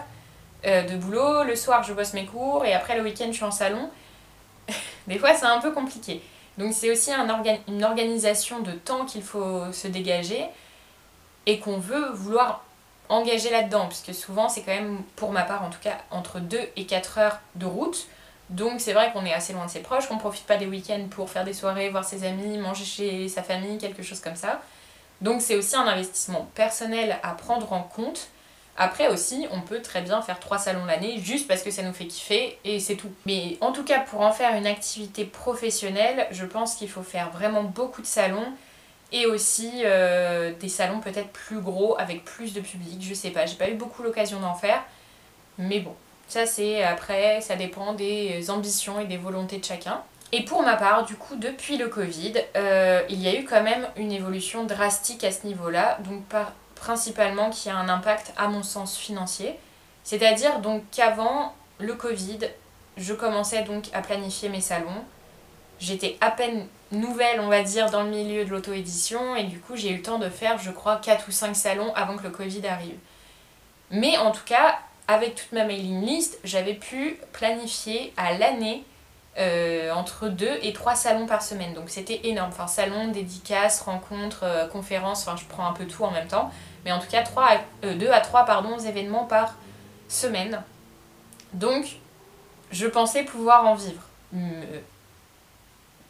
euh, 0.65 0.83
de 0.83 0.95
boulot, 0.95 1.43
le 1.43 1.55
soir 1.55 1.83
je 1.83 1.91
bosse 1.91 2.13
mes 2.13 2.25
cours 2.25 2.65
et 2.65 2.73
après 2.73 2.95
le 2.95 3.03
week-end 3.03 3.27
je 3.27 3.33
suis 3.33 3.43
en 3.43 3.51
salon. 3.51 3.89
Des 5.07 5.19
fois 5.19 5.33
c'est 5.33 5.45
un 5.45 5.59
peu 5.59 5.71
compliqué. 5.71 6.21
Donc 6.57 6.73
c'est 6.73 6.89
aussi 6.91 7.11
un 7.11 7.27
une 7.67 7.83
organisation 7.83 8.61
de 8.61 8.71
temps 8.71 9.05
qu'il 9.05 9.23
faut 9.23 9.71
se 9.73 9.87
dégager 9.87 10.45
et 11.45 11.59
qu'on 11.59 11.77
veut 11.77 12.11
vouloir 12.13 12.63
engager 13.09 13.49
là-dedans, 13.49 13.87
puisque 13.87 14.13
souvent 14.13 14.49
c'est 14.49 14.61
quand 14.61 14.73
même, 14.73 15.01
pour 15.15 15.31
ma 15.31 15.43
part 15.43 15.63
en 15.63 15.69
tout 15.69 15.79
cas, 15.81 15.97
entre 16.11 16.39
2 16.39 16.59
et 16.75 16.85
4 16.85 17.17
heures 17.17 17.39
de 17.55 17.65
route. 17.65 18.07
Donc 18.53 18.81
c'est 18.81 18.93
vrai 18.93 19.11
qu'on 19.11 19.25
est 19.25 19.33
assez 19.33 19.51
loin 19.51 19.65
de 19.65 19.71
ses 19.71 19.79
proches, 19.79 20.07
qu'on 20.07 20.19
profite 20.19 20.45
pas 20.45 20.57
des 20.57 20.67
week-ends 20.67 21.07
pour 21.09 21.29
faire 21.29 21.43
des 21.43 21.53
soirées, 21.53 21.89
voir 21.89 22.05
ses 22.05 22.23
amis, 22.23 22.59
manger 22.59 22.85
chez 22.85 23.27
sa 23.27 23.41
famille, 23.41 23.79
quelque 23.79 24.03
chose 24.03 24.19
comme 24.19 24.35
ça. 24.35 24.61
Donc 25.21 25.41
c'est 25.41 25.55
aussi 25.55 25.75
un 25.75 25.87
investissement 25.87 26.47
personnel 26.53 27.17
à 27.23 27.31
prendre 27.31 27.73
en 27.73 27.81
compte. 27.81 28.27
Après 28.77 29.07
aussi, 29.07 29.47
on 29.51 29.61
peut 29.61 29.81
très 29.81 30.01
bien 30.01 30.21
faire 30.21 30.39
trois 30.39 30.59
salons 30.59 30.85
l'année 30.85 31.17
juste 31.17 31.47
parce 31.47 31.63
que 31.63 31.71
ça 31.71 31.81
nous 31.81 31.93
fait 31.93 32.05
kiffer 32.05 32.59
et 32.63 32.79
c'est 32.79 32.95
tout. 32.95 33.11
Mais 33.25 33.57
en 33.59 33.71
tout 33.71 33.83
cas, 33.83 33.99
pour 34.01 34.21
en 34.21 34.31
faire 34.31 34.55
une 34.55 34.67
activité 34.67 35.25
professionnelle, 35.25 36.27
je 36.29 36.45
pense 36.45 36.75
qu'il 36.75 36.89
faut 36.89 37.03
faire 37.03 37.31
vraiment 37.31 37.63
beaucoup 37.63 38.01
de 38.01 38.07
salons 38.07 38.53
et 39.11 39.25
aussi 39.25 39.81
euh, 39.83 40.53
des 40.59 40.69
salons 40.69 40.99
peut-être 40.99 41.29
plus 41.29 41.59
gros 41.59 41.99
avec 41.99 42.23
plus 42.23 42.53
de 42.53 42.61
public. 42.61 43.01
Je 43.01 43.15
sais 43.15 43.31
pas, 43.31 43.47
j'ai 43.47 43.55
pas 43.55 43.69
eu 43.69 43.75
beaucoup 43.75 44.03
l'occasion 44.03 44.39
d'en 44.39 44.55
faire, 44.55 44.83
mais 45.57 45.79
bon, 45.79 45.95
ça, 46.33 46.47
c'est 46.47 46.81
après, 46.81 47.41
ça 47.41 47.55
dépend 47.55 47.93
des 47.93 48.49
ambitions 48.49 48.99
et 48.99 49.05
des 49.05 49.17
volontés 49.17 49.59
de 49.59 49.65
chacun. 49.65 50.01
Et 50.31 50.43
pour 50.43 50.63
ma 50.63 50.75
part, 50.75 51.05
du 51.05 51.15
coup, 51.15 51.35
depuis 51.35 51.77
le 51.77 51.89
Covid, 51.89 52.33
euh, 52.57 53.03
il 53.07 53.21
y 53.21 53.27
a 53.27 53.39
eu 53.39 53.45
quand 53.45 53.61
même 53.61 53.87
une 53.97 54.11
évolution 54.11 54.63
drastique 54.63 55.23
à 55.23 55.31
ce 55.31 55.45
niveau-là, 55.45 55.99
donc 56.03 56.23
principalement 56.73 57.51
qui 57.51 57.69
a 57.69 57.75
un 57.75 57.87
impact, 57.87 58.33
à 58.35 58.47
mon 58.47 58.63
sens, 58.63 58.97
financier. 58.97 59.59
C'est-à-dire 60.03 60.59
qu'avant 60.91 61.53
le 61.77 61.93
Covid, 61.93 62.39
je 62.97 63.13
commençais 63.13 63.61
donc 63.61 63.89
à 63.93 64.01
planifier 64.01 64.49
mes 64.49 64.61
salons. 64.61 65.03
j'étais 65.79 66.17
à 66.19 66.31
peine 66.31 66.65
nouvelle, 66.91 67.41
on 67.41 67.47
va 67.49 67.61
dire, 67.61 67.91
dans 67.91 68.01
le 68.01 68.09
milieu 68.09 68.43
de 68.43 68.49
l'auto-édition 68.49 69.35
et 69.35 69.43
du 69.43 69.59
coup 69.59 69.75
j'ai 69.75 69.91
eu 69.91 69.97
le 69.97 70.01
temps 70.01 70.19
de 70.19 70.29
faire, 70.29 70.57
je 70.57 70.71
crois, 70.71 70.95
4 70.97 71.27
ou 71.27 71.31
5 71.31 71.55
salons 71.55 71.93
avant 71.93 72.17
que 72.17 72.23
le 72.23 72.31
Covid 72.31 72.65
arrive. 72.65 72.97
Mais 73.91 74.17
en 74.17 74.31
tout 74.31 74.45
cas, 74.45 74.79
avec 75.07 75.35
toute 75.35 75.51
ma 75.51 75.65
mailing 75.65 76.05
list, 76.05 76.39
j'avais 76.43 76.73
pu 76.73 77.19
planifier 77.31 78.13
à 78.17 78.33
l'année 78.33 78.83
euh, 79.37 79.91
entre 79.91 80.27
2 80.27 80.47
et 80.61 80.73
3 80.73 80.95
salons 80.95 81.25
par 81.25 81.41
semaine. 81.41 81.73
Donc 81.73 81.89
c'était 81.89 82.21
énorme. 82.27 82.49
Enfin, 82.49 82.67
salons, 82.67 83.07
dédicaces, 83.09 83.81
rencontres, 83.81 84.43
euh, 84.43 84.67
conférences, 84.67 85.27
enfin 85.27 85.35
je 85.35 85.45
prends 85.45 85.65
un 85.65 85.73
peu 85.73 85.85
tout 85.85 86.03
en 86.03 86.11
même 86.11 86.27
temps. 86.27 86.51
Mais 86.85 86.91
en 86.91 86.99
tout 86.99 87.07
cas, 87.09 87.23
3 87.23 87.43
à, 87.43 87.57
2 87.93 88.05
euh, 88.05 88.13
à 88.13 88.21
3 88.21 88.45
pardon, 88.45 88.77
événements 88.77 89.25
par 89.25 89.55
semaine. 90.07 90.61
Donc, 91.53 91.97
je 92.71 92.87
pensais 92.87 93.23
pouvoir 93.23 93.65
en 93.65 93.75
vivre 93.75 94.01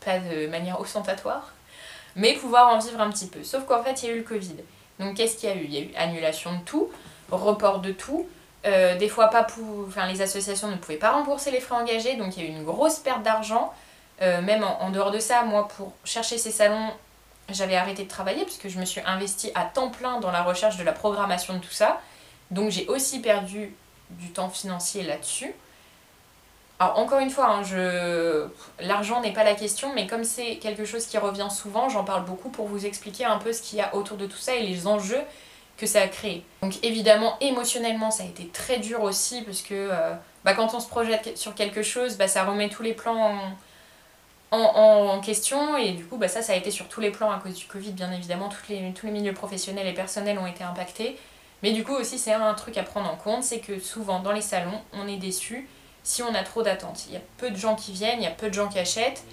pas 0.03 0.19
de 0.19 0.47
manière 0.47 0.79
ostentatoire, 0.79 1.53
mais 2.15 2.33
pouvoir 2.33 2.69
en 2.69 2.79
vivre 2.79 3.01
un 3.01 3.09
petit 3.09 3.27
peu. 3.27 3.43
Sauf 3.43 3.65
qu'en 3.65 3.83
fait, 3.83 4.03
il 4.03 4.09
y 4.09 4.11
a 4.11 4.15
eu 4.15 4.17
le 4.19 4.23
Covid. 4.23 4.55
Donc 4.99 5.15
qu'est-ce 5.15 5.37
qu'il 5.37 5.49
y 5.49 5.51
a 5.51 5.55
eu? 5.55 5.63
Il 5.65 5.73
y 5.73 5.77
a 5.77 5.81
eu 5.81 5.95
annulation 5.95 6.53
de 6.53 6.63
tout, 6.63 6.89
report 7.31 7.79
de 7.79 7.91
tout. 7.91 8.27
Euh, 8.65 8.95
des 8.97 9.09
fois, 9.09 9.27
pas 9.27 9.43
pour... 9.43 9.85
enfin, 9.87 10.07
les 10.07 10.21
associations 10.21 10.69
ne 10.69 10.75
pouvaient 10.75 10.97
pas 10.97 11.11
rembourser 11.11 11.51
les 11.51 11.59
frais 11.59 11.75
engagés, 11.75 12.15
donc 12.15 12.37
il 12.37 12.43
y 12.43 12.47
a 12.47 12.49
eu 12.49 12.53
une 12.53 12.63
grosse 12.63 12.99
perte 12.99 13.23
d'argent. 13.23 13.73
Euh, 14.21 14.41
même 14.41 14.63
en, 14.63 14.89
dehors 14.91 15.11
de 15.11 15.19
ça, 15.19 15.43
moi, 15.43 15.67
pour 15.67 15.93
chercher 16.05 16.37
ces 16.37 16.51
salons, 16.51 16.91
j'avais 17.49 17.75
arrêté 17.75 18.03
de 18.03 18.09
travailler 18.09 18.45
puisque 18.45 18.69
je 18.69 18.79
me 18.79 18.85
suis 18.85 19.01
investie 19.05 19.51
à 19.55 19.65
temps 19.65 19.89
plein 19.89 20.19
dans 20.19 20.31
la 20.31 20.43
recherche 20.43 20.77
de 20.77 20.83
la 20.83 20.93
programmation 20.93 21.55
de 21.55 21.59
tout 21.59 21.71
ça. 21.71 21.99
Donc 22.51 22.69
j'ai 22.69 22.87
aussi 22.87 23.19
perdu 23.19 23.75
du 24.11 24.31
temps 24.31 24.49
financier 24.49 25.03
là-dessus. 25.03 25.53
Alors 26.79 26.99
encore 26.99 27.19
une 27.19 27.29
fois, 27.29 27.47
hein, 27.47 27.63
je... 27.63 28.47
l'argent 28.79 29.21
n'est 29.21 29.33
pas 29.33 29.43
la 29.43 29.55
question, 29.55 29.93
mais 29.93 30.07
comme 30.07 30.23
c'est 30.23 30.57
quelque 30.57 30.85
chose 30.85 31.05
qui 31.05 31.17
revient 31.17 31.49
souvent, 31.51 31.89
j'en 31.89 32.03
parle 32.03 32.23
beaucoup 32.25 32.49
pour 32.49 32.67
vous 32.67 32.85
expliquer 32.85 33.25
un 33.25 33.37
peu 33.37 33.51
ce 33.51 33.61
qu'il 33.61 33.79
y 33.79 33.81
a 33.81 33.93
autour 33.95 34.17
de 34.17 34.25
tout 34.25 34.37
ça 34.37 34.55
et 34.55 34.63
les 34.65 34.87
enjeux 34.87 35.21
que 35.77 35.85
ça 35.85 36.01
a 36.01 36.07
créé. 36.07 36.43
Donc 36.61 36.75
évidemment, 36.83 37.37
émotionnellement, 37.41 38.11
ça 38.11 38.23
a 38.23 38.25
été 38.25 38.47
très 38.47 38.77
dur 38.77 39.01
aussi, 39.01 39.41
parce 39.41 39.61
que 39.61 39.73
euh, 39.73 40.13
bah, 40.45 40.53
quand 40.53 40.73
on 40.73 40.79
se 40.79 40.87
projette 40.87 41.37
sur 41.37 41.55
quelque 41.55 41.81
chose, 41.81 42.17
bah, 42.17 42.27
ça 42.27 42.43
remet 42.43 42.69
tous 42.69 42.83
les 42.83 42.93
plans 42.93 43.39
en, 44.51 45.19
question, 45.21 45.77
et 45.77 45.93
du 45.93 46.05
coup, 46.05 46.17
bah, 46.17 46.27
ça, 46.27 46.41
ça 46.41 46.53
a 46.53 46.55
été 46.55 46.69
sur 46.69 46.87
tous 46.87 47.01
les 47.01 47.09
plans 47.09 47.31
à 47.31 47.39
cause 47.39 47.55
du 47.55 47.65
Covid, 47.65 47.91
bien 47.91 48.11
évidemment, 48.11 48.49
tous 48.49 48.71
les 48.71 49.11
milieux 49.11 49.33
professionnels 49.33 49.87
et 49.87 49.93
personnels 49.93 50.37
ont 50.37 50.45
été 50.45 50.63
impactés. 50.63 51.17
Mais 51.63 51.71
du 51.71 51.83
coup 51.83 51.93
aussi, 51.93 52.19
c'est 52.19 52.33
un 52.33 52.53
truc 52.53 52.77
à 52.77 52.83
prendre 52.83 53.09
en 53.09 53.15
compte, 53.15 53.43
c'est 53.43 53.59
que 53.59 53.79
souvent 53.79 54.19
dans 54.19 54.33
les 54.33 54.41
salons, 54.41 54.81
on 54.91 55.07
est 55.07 55.15
déçu 55.15 55.67
si 56.03 56.21
on 56.21 56.35
a 56.35 56.43
trop 56.43 56.61
d'attentes. 56.61 57.05
Il 57.07 57.13
y 57.13 57.17
a 57.17 57.21
peu 57.37 57.49
de 57.49 57.55
gens 57.55 57.75
qui 57.75 57.93
viennent, 57.93 58.19
il 58.19 58.25
y 58.25 58.27
a 58.27 58.31
peu 58.31 58.49
de 58.49 58.53
gens 58.53 58.67
qui 58.67 58.77
achètent. 58.77 59.23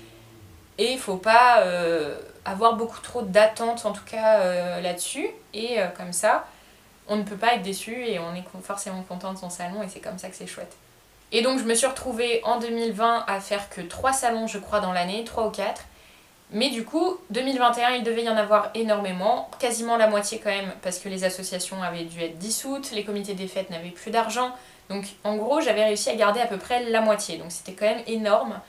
Et 0.79 0.93
il 0.93 0.99
faut 0.99 1.17
pas 1.17 1.63
euh, 1.63 2.17
avoir 2.45 2.75
beaucoup 2.75 3.01
trop 3.01 3.23
d'attentes, 3.23 3.85
en 3.87 3.93
tout 3.93 4.05
cas 4.05 4.41
euh, 4.41 4.81
là-dessus. 4.81 5.29
Et 5.55 5.81
euh, 5.81 5.87
comme 5.89 6.13
ça, 6.13 6.47
on 7.09 7.17
ne 7.17 7.23
peut 7.23 7.37
pas 7.37 7.55
être 7.55 7.63
déçu 7.63 8.05
et 8.07 8.19
on 8.19 8.35
est 8.35 8.45
forcément 8.63 9.03
content 9.03 9.33
de 9.33 9.39
son 9.39 9.51
salon 9.51 9.83
et 9.83 9.89
c'est 9.89 10.01
comme 10.01 10.19
ça 10.19 10.29
que 10.29 10.37
c'est 10.37 10.47
chouette. 10.47 10.77
Et 11.33 11.43
donc 11.43 11.59
je 11.59 11.65
me 11.65 11.75
suis 11.75 11.87
retrouvée 11.87 12.41
en 12.45 12.59
2020 12.59 13.25
à 13.27 13.41
faire 13.41 13.69
que 13.71 13.81
3 13.81 14.13
salons, 14.13 14.47
je 14.47 14.59
crois, 14.59 14.81
dans 14.81 14.93
l'année, 14.93 15.25
3 15.25 15.47
ou 15.47 15.51
4. 15.51 15.83
Mais 16.53 16.71
du 16.71 16.85
coup, 16.85 17.17
2021, 17.31 17.91
il 17.91 18.03
devait 18.03 18.25
y 18.25 18.29
en 18.29 18.37
avoir 18.37 18.71
énormément, 18.75 19.49
quasiment 19.61 19.97
la 19.97 20.09
moitié 20.09 20.41
quand 20.43 20.51
même, 20.51 20.73
parce 20.83 20.99
que 20.99 21.09
les 21.09 21.23
associations 21.23 21.81
avaient 21.81 22.03
dû 22.03 22.21
être 22.21 22.39
dissoutes, 22.39 22.91
les 22.91 23.05
comités 23.05 23.35
des 23.35 23.47
fêtes 23.47 23.71
n'avaient 23.71 23.91
plus 23.91 24.11
d'argent, 24.11 24.53
donc 24.91 25.05
en 25.23 25.37
gros, 25.37 25.61
j'avais 25.61 25.85
réussi 25.85 26.11
à 26.11 26.17
garder 26.17 26.41
à 26.41 26.47
peu 26.47 26.59
près 26.59 26.83
la 26.91 27.01
moitié. 27.01 27.39
Donc 27.39 27.53
c'était 27.53 27.73
quand 27.73 27.87
même 27.87 28.03
énorme. 28.07 28.61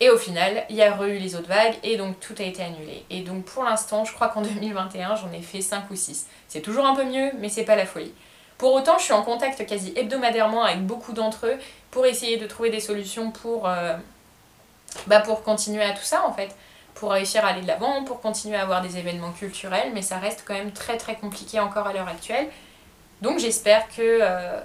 Et 0.00 0.10
au 0.10 0.18
final, 0.18 0.64
il 0.70 0.76
y 0.76 0.82
a 0.82 0.96
eu 1.06 1.18
les 1.18 1.36
autres 1.36 1.48
vagues 1.48 1.76
et 1.82 1.96
donc 1.96 2.18
tout 2.20 2.34
a 2.38 2.42
été 2.42 2.62
annulé. 2.62 3.04
Et 3.10 3.20
donc 3.20 3.44
pour 3.44 3.64
l'instant, 3.64 4.04
je 4.04 4.12
crois 4.12 4.28
qu'en 4.28 4.42
2021, 4.42 5.16
j'en 5.16 5.32
ai 5.32 5.42
fait 5.42 5.60
5 5.60 5.90
ou 5.90 5.96
6. 5.96 6.26
C'est 6.48 6.60
toujours 6.60 6.86
un 6.86 6.94
peu 6.94 7.04
mieux, 7.04 7.30
mais 7.38 7.48
c'est 7.48 7.64
pas 7.64 7.76
la 7.76 7.86
folie. 7.86 8.12
Pour 8.58 8.72
autant, 8.74 8.98
je 8.98 9.04
suis 9.04 9.12
en 9.12 9.22
contact 9.22 9.64
quasi 9.66 9.92
hebdomadairement 9.96 10.62
avec 10.64 10.84
beaucoup 10.86 11.12
d'entre 11.12 11.46
eux 11.46 11.58
pour 11.90 12.06
essayer 12.06 12.36
de 12.36 12.46
trouver 12.46 12.70
des 12.70 12.80
solutions 12.80 13.30
pour, 13.30 13.68
euh, 13.68 13.94
bah 15.06 15.20
pour 15.20 15.42
continuer 15.42 15.82
à 15.82 15.92
tout 15.92 16.04
ça 16.04 16.24
en 16.26 16.32
fait. 16.32 16.54
Pour 16.94 17.10
réussir 17.10 17.44
à 17.44 17.48
aller 17.48 17.62
de 17.62 17.66
l'avant, 17.66 18.04
pour 18.04 18.20
continuer 18.20 18.56
à 18.56 18.62
avoir 18.62 18.80
des 18.80 18.96
événements 18.96 19.32
culturels, 19.32 19.90
mais 19.92 20.02
ça 20.02 20.18
reste 20.18 20.44
quand 20.46 20.54
même 20.54 20.70
très 20.70 20.96
très 20.96 21.16
compliqué 21.16 21.58
encore 21.58 21.88
à 21.88 21.92
l'heure 21.92 22.06
actuelle. 22.06 22.48
Donc 23.20 23.40
j'espère 23.40 23.88
que 23.88 24.18
euh, 24.20 24.60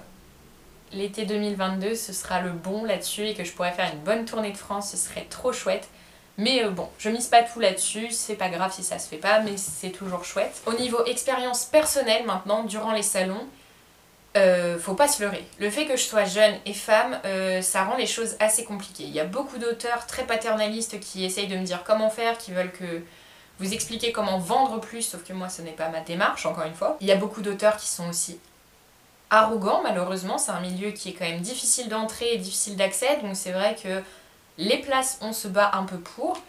l'été 0.92 1.24
2022, 1.24 1.94
ce 1.94 2.12
sera 2.12 2.40
le 2.40 2.50
bon 2.50 2.84
là-dessus 2.84 3.26
et 3.26 3.34
que 3.34 3.44
je 3.44 3.52
pourrais 3.52 3.72
faire 3.72 3.90
une 3.92 4.00
bonne 4.00 4.24
tournée 4.24 4.52
de 4.52 4.56
France, 4.56 4.90
ce 4.90 4.96
serait 4.96 5.26
trop 5.28 5.52
chouette. 5.52 5.88
Mais 6.38 6.64
euh, 6.64 6.70
bon, 6.70 6.88
je 6.98 7.10
mise 7.10 7.26
pas 7.26 7.42
tout 7.42 7.60
là-dessus, 7.60 8.10
c'est 8.10 8.34
pas 8.34 8.48
grave 8.48 8.72
si 8.72 8.82
ça 8.82 8.98
se 8.98 9.08
fait 9.08 9.16
pas, 9.16 9.40
mais 9.40 9.56
c'est 9.56 9.90
toujours 9.90 10.24
chouette. 10.24 10.62
Au 10.66 10.72
niveau 10.72 11.04
expérience 11.04 11.64
personnelle 11.64 12.24
maintenant, 12.24 12.64
durant 12.64 12.92
les 12.92 13.02
salons, 13.02 13.46
euh, 14.36 14.78
faut 14.78 14.94
pas 14.94 15.08
se 15.08 15.22
leurrer. 15.22 15.44
Le 15.58 15.70
fait 15.70 15.86
que 15.86 15.96
je 15.96 16.04
sois 16.04 16.24
jeune 16.24 16.54
et 16.64 16.72
femme, 16.72 17.18
euh, 17.24 17.62
ça 17.62 17.84
rend 17.84 17.96
les 17.96 18.06
choses 18.06 18.36
assez 18.38 18.64
compliquées. 18.64 19.04
Il 19.04 19.12
y 19.12 19.20
a 19.20 19.24
beaucoup 19.24 19.58
d'auteurs 19.58 20.06
très 20.06 20.24
paternalistes 20.24 21.00
qui 21.00 21.24
essayent 21.24 21.48
de 21.48 21.56
me 21.56 21.64
dire 21.64 21.82
comment 21.84 22.10
faire, 22.10 22.38
qui 22.38 22.52
veulent 22.52 22.72
que 22.72 23.02
vous 23.58 23.74
expliquer 23.74 24.12
comment 24.12 24.38
vendre 24.38 24.80
plus, 24.80 25.02
sauf 25.02 25.22
que 25.22 25.32
moi 25.32 25.48
ce 25.48 25.62
n'est 25.62 25.72
pas 25.72 25.88
ma 25.88 26.00
démarche, 26.00 26.46
encore 26.46 26.64
une 26.64 26.74
fois. 26.74 26.96
Il 27.00 27.06
y 27.06 27.12
a 27.12 27.16
beaucoup 27.16 27.42
d'auteurs 27.42 27.76
qui 27.76 27.88
sont 27.88 28.08
aussi 28.08 28.38
arrogant 29.30 29.82
malheureusement, 29.82 30.38
c'est 30.38 30.50
un 30.50 30.60
milieu 30.60 30.90
qui 30.90 31.10
est 31.10 31.12
quand 31.12 31.24
même 31.24 31.40
difficile 31.40 31.88
d'entrée 31.88 32.34
et 32.34 32.38
difficile 32.38 32.76
d'accès, 32.76 33.18
donc 33.22 33.36
c'est 33.36 33.52
vrai 33.52 33.76
que 33.80 34.02
les 34.58 34.78
places 34.78 35.18
on 35.22 35.32
se 35.32 35.48
bat 35.48 35.70
un 35.74 35.84
peu 35.84 35.98
pour. 35.98 36.40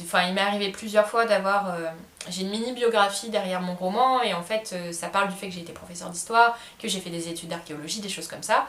Enfin, 0.00 0.26
il 0.26 0.34
m'est 0.34 0.40
arrivé 0.40 0.70
plusieurs 0.70 1.06
fois 1.06 1.24
d'avoir... 1.24 1.72
Euh, 1.74 1.88
j'ai 2.28 2.42
une 2.42 2.50
mini-biographie 2.50 3.30
derrière 3.30 3.60
mon 3.60 3.74
roman 3.74 4.22
et 4.22 4.34
en 4.34 4.42
fait 4.42 4.70
euh, 4.72 4.92
ça 4.92 5.08
parle 5.08 5.28
du 5.28 5.36
fait 5.36 5.48
que 5.48 5.54
j'ai 5.54 5.60
été 5.60 5.72
professeur 5.72 6.10
d'histoire, 6.10 6.58
que 6.80 6.88
j'ai 6.88 6.98
fait 6.98 7.10
des 7.10 7.28
études 7.28 7.50
d'archéologie, 7.50 8.00
des 8.00 8.08
choses 8.08 8.26
comme 8.26 8.42
ça. 8.42 8.66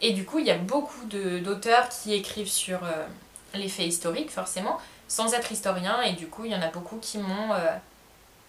Et 0.00 0.12
du 0.12 0.24
coup 0.24 0.38
il 0.38 0.46
y 0.46 0.50
a 0.50 0.58
beaucoup 0.58 1.04
d'auteurs 1.06 1.88
qui 1.88 2.12
écrivent 2.12 2.50
sur 2.50 2.84
euh, 2.84 3.06
les 3.54 3.68
faits 3.68 3.86
historiques 3.86 4.30
forcément, 4.30 4.78
sans 5.08 5.32
être 5.32 5.50
historien 5.50 6.02
et 6.02 6.12
du 6.12 6.26
coup 6.26 6.44
il 6.44 6.52
y 6.52 6.54
en 6.54 6.60
a 6.60 6.68
beaucoup 6.68 6.98
qui 6.98 7.18
m'ont 7.18 7.54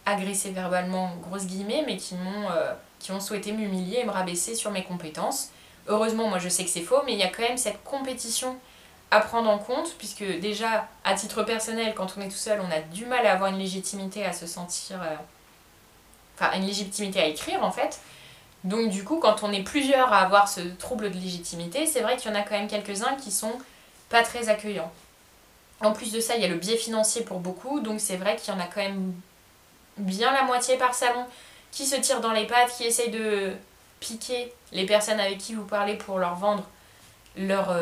agressé 0.05 0.49
verbalement, 0.49 1.15
grosses 1.21 1.45
guillemets, 1.45 1.83
mais 1.85 1.95
qui 1.95 2.15
m'ont 2.15 2.49
qui 2.99 3.11
ont 3.11 3.19
souhaité 3.19 3.51
m'humilier 3.51 3.99
et 3.99 4.05
me 4.05 4.11
rabaisser 4.11 4.55
sur 4.55 4.71
mes 4.71 4.83
compétences. 4.83 5.49
Heureusement, 5.87 6.27
moi 6.27 6.39
je 6.39 6.49
sais 6.49 6.63
que 6.63 6.69
c'est 6.69 6.81
faux, 6.81 7.01
mais 7.05 7.13
il 7.13 7.19
y 7.19 7.23
a 7.23 7.29
quand 7.29 7.43
même 7.43 7.57
cette 7.57 7.83
compétition 7.83 8.57
à 9.09 9.21
prendre 9.21 9.49
en 9.49 9.57
compte, 9.57 9.95
puisque 9.97 10.25
déjà, 10.39 10.87
à 11.05 11.13
titre 11.13 11.43
personnel, 11.43 11.93
quand 11.95 12.15
on 12.17 12.21
est 12.21 12.27
tout 12.27 12.35
seul, 12.35 12.59
on 12.59 12.71
a 12.71 12.81
du 12.81 13.05
mal 13.05 13.25
à 13.25 13.33
avoir 13.33 13.49
une 13.49 13.59
légitimité 13.59 14.25
à 14.25 14.33
se 14.33 14.47
sentir... 14.47 15.01
Euh, 15.01 15.15
enfin, 16.35 16.57
une 16.57 16.65
légitimité 16.65 17.21
à 17.21 17.25
écrire, 17.25 17.63
en 17.63 17.71
fait. 17.71 18.01
Donc 18.63 18.89
du 18.89 19.03
coup, 19.03 19.19
quand 19.19 19.43
on 19.43 19.51
est 19.53 19.63
plusieurs 19.63 20.11
à 20.11 20.19
avoir 20.19 20.49
ce 20.49 20.59
trouble 20.59 21.11
de 21.11 21.17
légitimité, 21.17 21.85
c'est 21.85 22.01
vrai 22.01 22.17
qu'il 22.17 22.31
y 22.31 22.33
en 22.33 22.37
a 22.37 22.41
quand 22.41 22.57
même 22.57 22.67
quelques-uns 22.67 23.15
qui 23.15 23.31
sont 23.31 23.53
pas 24.09 24.23
très 24.23 24.49
accueillants. 24.49 24.91
En 25.79 25.93
plus 25.93 26.11
de 26.11 26.19
ça, 26.19 26.35
il 26.35 26.41
y 26.41 26.45
a 26.45 26.47
le 26.47 26.55
biais 26.55 26.75
financier 26.75 27.21
pour 27.21 27.39
beaucoup, 27.39 27.79
donc 27.79 27.99
c'est 28.01 28.17
vrai 28.17 28.35
qu'il 28.35 28.53
y 28.53 28.57
en 28.57 28.59
a 28.59 28.65
quand 28.65 28.81
même 28.81 29.13
bien 29.97 30.33
la 30.33 30.43
moitié 30.43 30.75
par 30.75 30.93
salon 30.93 31.25
qui 31.71 31.85
se 31.85 31.95
tirent 31.95 32.21
dans 32.21 32.31
les 32.31 32.47
pattes, 32.47 32.75
qui 32.75 32.85
essayent 32.85 33.11
de 33.11 33.53
piquer 33.99 34.53
les 34.71 34.85
personnes 34.85 35.19
avec 35.19 35.37
qui 35.37 35.53
vous 35.53 35.65
parlez 35.65 35.95
pour 35.95 36.19
leur 36.19 36.35
vendre 36.35 36.63
leurs 37.35 37.75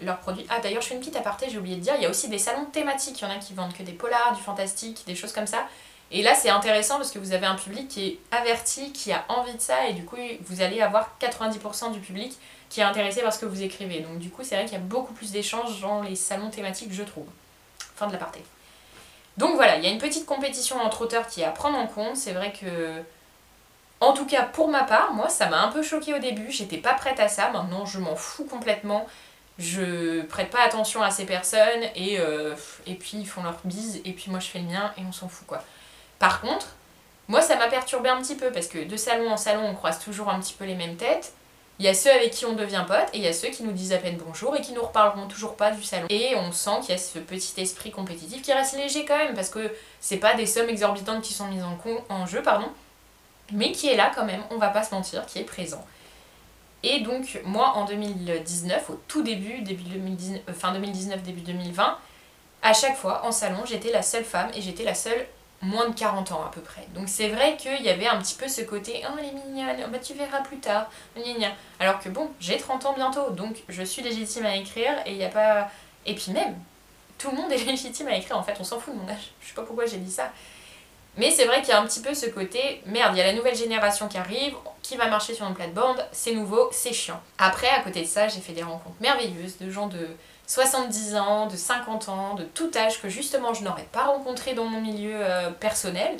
leur 0.00 0.14
euh, 0.14 0.18
produits. 0.20 0.46
Ah 0.48 0.60
d'ailleurs 0.60 0.82
je 0.82 0.88
fais 0.88 0.94
une 0.94 1.00
petite 1.00 1.16
aparté, 1.16 1.46
j'ai 1.50 1.58
oublié 1.58 1.76
de 1.76 1.80
dire, 1.80 1.94
il 1.96 2.02
y 2.02 2.06
a 2.06 2.10
aussi 2.10 2.28
des 2.28 2.38
salons 2.38 2.66
thématiques, 2.66 3.20
il 3.20 3.24
y 3.24 3.26
en 3.26 3.30
a 3.30 3.38
qui 3.38 3.54
vendent 3.54 3.72
que 3.72 3.82
des 3.82 3.92
polars, 3.92 4.34
du 4.34 4.42
fantastique, 4.42 5.04
des 5.06 5.14
choses 5.14 5.32
comme 5.32 5.46
ça. 5.46 5.66
Et 6.10 6.22
là 6.22 6.34
c'est 6.34 6.50
intéressant 6.50 6.96
parce 6.96 7.10
que 7.10 7.18
vous 7.18 7.32
avez 7.32 7.46
un 7.46 7.56
public 7.56 7.88
qui 7.88 8.06
est 8.06 8.18
averti, 8.30 8.92
qui 8.92 9.12
a 9.12 9.24
envie 9.28 9.54
de 9.54 9.60
ça 9.60 9.86
et 9.86 9.92
du 9.92 10.04
coup 10.04 10.16
vous 10.42 10.60
allez 10.62 10.80
avoir 10.80 11.16
90% 11.20 11.92
du 11.92 12.00
public 12.00 12.36
qui 12.70 12.80
est 12.80 12.84
intéressé 12.84 13.22
par 13.22 13.32
ce 13.32 13.38
que 13.38 13.46
vous 13.46 13.62
écrivez. 13.62 14.00
Donc 14.00 14.18
du 14.18 14.30
coup 14.30 14.42
c'est 14.42 14.56
vrai 14.56 14.64
qu'il 14.64 14.74
y 14.74 14.80
a 14.80 14.84
beaucoup 14.84 15.12
plus 15.12 15.32
d'échanges 15.32 15.80
dans 15.80 16.02
les 16.02 16.16
salons 16.16 16.50
thématiques 16.50 16.92
je 16.92 17.02
trouve. 17.02 17.26
Fin 17.96 18.06
de 18.06 18.12
l'aparté. 18.12 18.42
Donc 19.38 19.54
voilà, 19.54 19.76
il 19.76 19.84
y 19.84 19.86
a 19.86 19.90
une 19.90 19.98
petite 19.98 20.26
compétition 20.26 20.80
entre 20.80 21.02
auteurs 21.02 21.26
qui 21.28 21.40
est 21.42 21.44
à 21.44 21.50
prendre 21.50 21.78
en 21.78 21.86
compte. 21.86 22.16
C'est 22.16 22.32
vrai 22.32 22.52
que, 22.52 23.02
en 24.00 24.12
tout 24.12 24.26
cas 24.26 24.42
pour 24.42 24.68
ma 24.68 24.82
part, 24.82 25.14
moi 25.14 25.28
ça 25.28 25.46
m'a 25.46 25.62
un 25.62 25.68
peu 25.68 25.82
choqué 25.82 26.12
au 26.12 26.18
début, 26.18 26.50
j'étais 26.50 26.78
pas 26.78 26.94
prête 26.94 27.20
à 27.20 27.28
ça, 27.28 27.50
maintenant 27.50 27.86
je 27.86 27.98
m'en 28.00 28.16
fous 28.16 28.44
complètement. 28.44 29.06
Je 29.58 30.22
prête 30.22 30.50
pas 30.50 30.62
attention 30.62 31.02
à 31.02 31.10
ces 31.10 31.24
personnes 31.26 31.82
et, 31.96 32.20
euh, 32.20 32.54
et 32.86 32.94
puis 32.94 33.18
ils 33.18 33.26
font 33.26 33.42
leur 33.42 33.58
bise 33.64 34.00
et 34.04 34.12
puis 34.12 34.30
moi 34.30 34.38
je 34.40 34.48
fais 34.48 34.60
le 34.60 34.66
mien 34.66 34.92
et 34.98 35.02
on 35.08 35.12
s'en 35.12 35.28
fout 35.28 35.46
quoi. 35.46 35.62
Par 36.18 36.40
contre, 36.40 36.66
moi 37.28 37.40
ça 37.40 37.56
m'a 37.56 37.68
perturbé 37.68 38.08
un 38.08 38.20
petit 38.20 38.36
peu 38.36 38.52
parce 38.52 38.68
que 38.68 38.84
de 38.84 38.96
salon 38.96 39.30
en 39.30 39.36
salon 39.36 39.64
on 39.66 39.74
croise 39.74 39.98
toujours 40.00 40.30
un 40.30 40.40
petit 40.40 40.54
peu 40.54 40.64
les 40.64 40.76
mêmes 40.76 40.96
têtes. 40.96 41.32
Il 41.78 41.84
y 41.84 41.88
a 41.88 41.94
ceux 41.94 42.10
avec 42.10 42.32
qui 42.32 42.44
on 42.44 42.54
devient 42.54 42.84
pote 42.88 43.08
et 43.12 43.18
il 43.18 43.22
y 43.22 43.28
a 43.28 43.32
ceux 43.32 43.48
qui 43.48 43.62
nous 43.62 43.70
disent 43.70 43.92
à 43.92 43.98
peine 43.98 44.18
bonjour 44.24 44.56
et 44.56 44.60
qui 44.60 44.72
nous 44.72 44.82
reparleront 44.82 45.28
toujours 45.28 45.54
pas 45.54 45.70
du 45.70 45.82
salon. 45.84 46.06
Et 46.10 46.34
on 46.34 46.50
sent 46.50 46.80
qu'il 46.80 46.90
y 46.90 46.94
a 46.94 46.98
ce 46.98 47.20
petit 47.20 47.60
esprit 47.60 47.92
compétitif 47.92 48.42
qui 48.42 48.52
reste 48.52 48.76
léger 48.76 49.04
quand 49.04 49.16
même 49.16 49.34
parce 49.34 49.48
que 49.48 49.72
c'est 50.00 50.16
pas 50.16 50.34
des 50.34 50.46
sommes 50.46 50.68
exorbitantes 50.68 51.22
qui 51.22 51.32
sont 51.32 51.46
mises 51.46 51.62
en, 52.08 52.26
jeu, 52.26 52.42
pardon, 52.42 52.66
mais 53.52 53.70
qui 53.70 53.88
est 53.88 53.96
là 53.96 54.10
quand 54.12 54.24
même, 54.24 54.42
on 54.50 54.56
va 54.56 54.70
pas 54.70 54.82
se 54.82 54.92
mentir, 54.92 55.24
qui 55.26 55.38
est 55.38 55.44
présent. 55.44 55.84
Et 56.82 57.00
donc 57.00 57.40
moi 57.44 57.74
en 57.76 57.84
2019, 57.84 58.90
au 58.90 59.00
tout 59.06 59.22
début, 59.22 59.60
début 59.60 59.84
2019, 59.84 60.42
euh, 60.48 60.52
fin 60.52 60.72
2019, 60.72 61.22
début 61.22 61.42
2020, 61.42 61.96
à 62.62 62.72
chaque 62.72 62.96
fois 62.96 63.24
en 63.24 63.30
salon, 63.30 63.64
j'étais 63.64 63.92
la 63.92 64.02
seule 64.02 64.24
femme 64.24 64.50
et 64.54 64.60
j'étais 64.60 64.84
la 64.84 64.94
seule 64.94 65.26
moins 65.60 65.88
de 65.88 65.94
40 65.94 66.32
ans 66.32 66.44
à 66.44 66.50
peu 66.50 66.60
près. 66.60 66.86
Donc 66.94 67.08
c'est 67.08 67.28
vrai 67.28 67.56
qu'il 67.56 67.82
y 67.82 67.88
avait 67.88 68.06
un 68.06 68.18
petit 68.18 68.34
peu 68.34 68.48
ce 68.48 68.62
côté 68.62 69.02
Oh, 69.08 69.16
elle 69.18 69.26
est 69.26 69.32
mignonne, 69.32 69.76
oh, 69.84 69.88
bah, 69.90 69.98
tu 69.98 70.14
verras 70.14 70.40
plus 70.40 70.58
tard. 70.58 70.90
Alors 71.80 72.00
que 72.00 72.08
bon, 72.08 72.30
j'ai 72.40 72.58
30 72.58 72.86
ans 72.86 72.94
bientôt, 72.94 73.30
donc 73.30 73.62
je 73.68 73.82
suis 73.82 74.02
légitime 74.02 74.46
à 74.46 74.56
écrire 74.56 74.92
et 75.06 75.12
il 75.12 75.18
n'y 75.18 75.24
a 75.24 75.30
pas. 75.30 75.68
Et 76.06 76.14
puis 76.14 76.32
même, 76.32 76.54
tout 77.18 77.30
le 77.30 77.36
monde 77.36 77.52
est 77.52 77.64
légitime 77.64 78.08
à 78.08 78.16
écrire 78.16 78.38
en 78.38 78.42
fait, 78.42 78.56
on 78.60 78.64
s'en 78.64 78.78
fout 78.78 78.94
de 78.94 79.00
mon 79.00 79.08
âge. 79.08 79.32
Je 79.40 79.48
sais 79.48 79.54
pas 79.54 79.62
pourquoi 79.62 79.86
j'ai 79.86 79.98
dit 79.98 80.10
ça. 80.10 80.30
Mais 81.16 81.32
c'est 81.32 81.46
vrai 81.46 81.60
qu'il 81.60 81.70
y 81.70 81.72
a 81.72 81.80
un 81.80 81.86
petit 81.86 82.00
peu 82.00 82.14
ce 82.14 82.26
côté, 82.26 82.80
merde, 82.86 83.16
il 83.16 83.18
y 83.18 83.20
a 83.20 83.26
la 83.26 83.32
nouvelle 83.32 83.56
génération 83.56 84.06
qui 84.06 84.18
arrive, 84.18 84.54
qui 84.82 84.96
va 84.96 85.08
marcher 85.08 85.34
sur 85.34 85.48
une 85.48 85.54
plate-bande, 85.54 86.06
c'est 86.12 86.32
nouveau, 86.32 86.68
c'est 86.70 86.92
chiant. 86.92 87.20
Après, 87.38 87.68
à 87.68 87.80
côté 87.80 88.02
de 88.02 88.06
ça, 88.06 88.28
j'ai 88.28 88.40
fait 88.40 88.52
des 88.52 88.62
rencontres 88.62 88.94
merveilleuses 89.00 89.58
de 89.58 89.68
gens 89.68 89.88
de 89.88 90.06
70 90.48 91.14
ans, 91.16 91.46
de 91.46 91.56
50 91.56 92.08
ans, 92.08 92.34
de 92.34 92.42
tout 92.42 92.70
âge 92.74 93.00
que 93.02 93.08
justement 93.08 93.52
je 93.52 93.62
n'aurais 93.62 93.86
pas 93.92 94.06
rencontré 94.06 94.54
dans 94.54 94.64
mon 94.64 94.80
milieu 94.80 95.14
euh, 95.14 95.50
personnel 95.50 96.16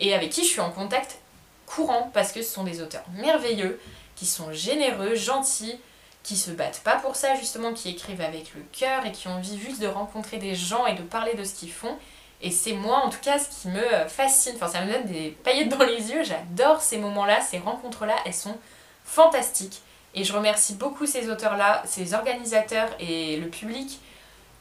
et 0.00 0.12
avec 0.12 0.30
qui 0.30 0.42
je 0.42 0.48
suis 0.48 0.60
en 0.60 0.70
contact 0.70 1.18
courant 1.66 2.10
parce 2.12 2.32
que 2.32 2.42
ce 2.42 2.52
sont 2.52 2.64
des 2.64 2.82
auteurs 2.82 3.04
merveilleux, 3.14 3.80
qui 4.16 4.26
sont 4.26 4.52
généreux, 4.52 5.14
gentils, 5.14 5.78
qui 6.24 6.36
se 6.36 6.50
battent 6.50 6.80
pas 6.82 6.96
pour 6.96 7.14
ça 7.14 7.36
justement, 7.36 7.72
qui 7.72 7.88
écrivent 7.88 8.20
avec 8.20 8.54
le 8.56 8.62
cœur 8.72 9.06
et 9.06 9.12
qui 9.12 9.28
ont 9.28 9.34
envie 9.34 9.58
juste 9.58 9.80
de 9.80 9.86
rencontrer 9.86 10.38
des 10.38 10.56
gens 10.56 10.84
et 10.86 10.94
de 10.94 11.02
parler 11.02 11.34
de 11.34 11.44
ce 11.44 11.54
qu'ils 11.54 11.72
font. 11.72 11.96
Et 12.42 12.50
c'est 12.50 12.72
moi 12.72 12.96
en 13.04 13.08
tout 13.08 13.20
cas 13.22 13.38
ce 13.38 13.48
qui 13.48 13.68
me 13.68 14.08
fascine, 14.08 14.54
enfin 14.56 14.66
ça 14.66 14.84
me 14.84 14.92
donne 14.92 15.04
des 15.04 15.30
paillettes 15.44 15.68
dans 15.68 15.84
les 15.84 16.10
yeux, 16.10 16.24
j'adore 16.24 16.80
ces 16.80 16.98
moments-là, 16.98 17.40
ces 17.40 17.58
rencontres-là, 17.58 18.16
elles 18.26 18.34
sont 18.34 18.56
fantastiques. 19.04 19.80
Et 20.14 20.24
je 20.24 20.32
remercie 20.32 20.74
beaucoup 20.74 21.06
ces 21.06 21.30
auteurs-là, 21.30 21.82
ces 21.86 22.14
organisateurs 22.14 22.88
et 22.98 23.36
le 23.36 23.48
public 23.48 24.00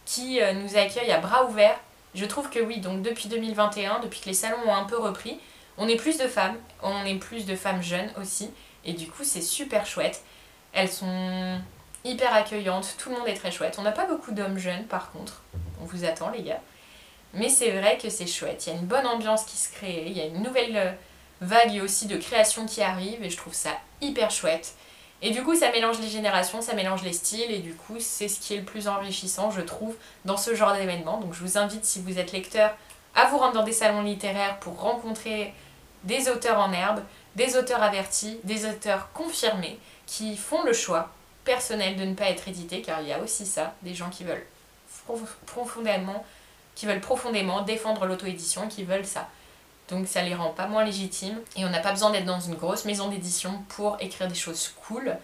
qui 0.05 0.41
euh, 0.41 0.53
nous 0.53 0.77
accueillent 0.77 1.11
à 1.11 1.19
bras 1.19 1.45
ouverts. 1.45 1.79
Je 2.15 2.25
trouve 2.25 2.49
que 2.49 2.59
oui, 2.59 2.79
donc 2.79 3.01
depuis 3.01 3.29
2021, 3.29 3.99
depuis 3.99 4.19
que 4.21 4.25
les 4.25 4.33
salons 4.33 4.57
ont 4.65 4.73
un 4.73 4.85
peu 4.85 4.97
repris, 4.97 5.39
on 5.77 5.87
est 5.87 5.95
plus 5.95 6.17
de 6.17 6.27
femmes, 6.27 6.55
on 6.81 7.05
est 7.05 7.15
plus 7.15 7.45
de 7.45 7.55
femmes 7.55 7.81
jeunes 7.81 8.11
aussi, 8.19 8.51
et 8.83 8.93
du 8.93 9.07
coup 9.07 9.23
c'est 9.23 9.41
super 9.41 9.85
chouette. 9.85 10.23
Elles 10.73 10.89
sont 10.89 11.59
hyper 12.03 12.33
accueillantes, 12.33 12.95
tout 12.97 13.09
le 13.09 13.17
monde 13.17 13.27
est 13.27 13.35
très 13.35 13.51
chouette. 13.51 13.75
On 13.77 13.83
n'a 13.83 13.91
pas 13.91 14.05
beaucoup 14.05 14.31
d'hommes 14.31 14.57
jeunes 14.57 14.85
par 14.85 15.11
contre, 15.11 15.41
on 15.81 15.85
vous 15.85 16.05
attend 16.05 16.29
les 16.31 16.41
gars. 16.41 16.61
Mais 17.33 17.49
c'est 17.49 17.71
vrai 17.71 17.99
que 18.01 18.09
c'est 18.09 18.25
chouette, 18.25 18.65
il 18.65 18.73
y 18.73 18.75
a 18.75 18.79
une 18.79 18.87
bonne 18.87 19.05
ambiance 19.05 19.45
qui 19.45 19.57
se 19.57 19.71
crée, 19.71 20.05
il 20.07 20.17
y 20.17 20.21
a 20.21 20.25
une 20.25 20.41
nouvelle 20.41 20.75
euh, 20.75 20.91
vague 21.41 21.79
aussi 21.83 22.07
de 22.07 22.17
création 22.17 22.65
qui 22.65 22.81
arrive, 22.81 23.23
et 23.23 23.29
je 23.29 23.37
trouve 23.37 23.53
ça 23.53 23.77
hyper 24.01 24.31
chouette. 24.31 24.73
Et 25.21 25.31
du 25.31 25.43
coup, 25.43 25.55
ça 25.55 25.71
mélange 25.71 25.99
les 25.99 26.07
générations, 26.07 26.61
ça 26.61 26.73
mélange 26.73 27.03
les 27.03 27.11
styles, 27.13 27.51
et 27.51 27.59
du 27.59 27.73
coup, 27.73 27.97
c'est 27.99 28.29
ce 28.29 28.39
qui 28.39 28.53
est 28.53 28.57
le 28.57 28.63
plus 28.63 28.87
enrichissant, 28.87 29.51
je 29.51 29.61
trouve, 29.61 29.95
dans 30.23 30.37
ce 30.37 30.55
genre 30.55 30.73
d'événement. 30.73 31.17
Donc, 31.19 31.33
je 31.33 31.41
vous 31.41 31.57
invite, 31.57 31.83
si 31.83 31.99
vous 31.99 32.19
êtes 32.19 32.31
lecteur, 32.31 32.73
à 33.15 33.25
vous 33.25 33.37
rendre 33.37 33.53
dans 33.53 33.63
des 33.63 33.73
salons 33.73 34.01
littéraires 34.01 34.59
pour 34.59 34.79
rencontrer 34.79 35.53
des 36.03 36.29
auteurs 36.29 36.59
en 36.59 36.71
herbe, 36.71 37.01
des 37.35 37.57
auteurs 37.57 37.83
avertis, 37.83 38.39
des 38.45 38.65
auteurs 38.65 39.11
confirmés, 39.11 39.77
qui 40.05 40.37
font 40.37 40.63
le 40.63 40.73
choix 40.73 41.09
personnel 41.43 41.97
de 41.97 42.05
ne 42.05 42.13
pas 42.13 42.29
être 42.29 42.47
édités, 42.47 42.81
car 42.81 43.01
il 43.01 43.07
y 43.09 43.13
a 43.13 43.19
aussi 43.19 43.45
ça, 43.45 43.73
des 43.81 43.93
gens 43.93 44.09
qui 44.09 44.23
veulent 44.23 44.45
profondément, 45.45 46.25
qui 46.75 46.85
veulent 46.85 47.01
profondément 47.01 47.61
défendre 47.61 48.05
l'auto-édition, 48.05 48.69
qui 48.69 48.83
veulent 48.83 49.05
ça. 49.05 49.27
Donc 49.89 50.07
ça 50.07 50.21
les 50.21 50.35
rend 50.35 50.49
pas 50.49 50.67
moins 50.67 50.83
légitimes 50.83 51.39
et 51.55 51.65
on 51.65 51.69
n'a 51.69 51.79
pas 51.79 51.91
besoin 51.91 52.11
d'être 52.11 52.25
dans 52.25 52.39
une 52.39 52.55
grosse 52.55 52.85
maison 52.85 53.09
d'édition 53.09 53.63
pour 53.69 53.97
écrire 53.99 54.27
des 54.27 54.35
choses 54.35 54.73
cool. 54.87 55.17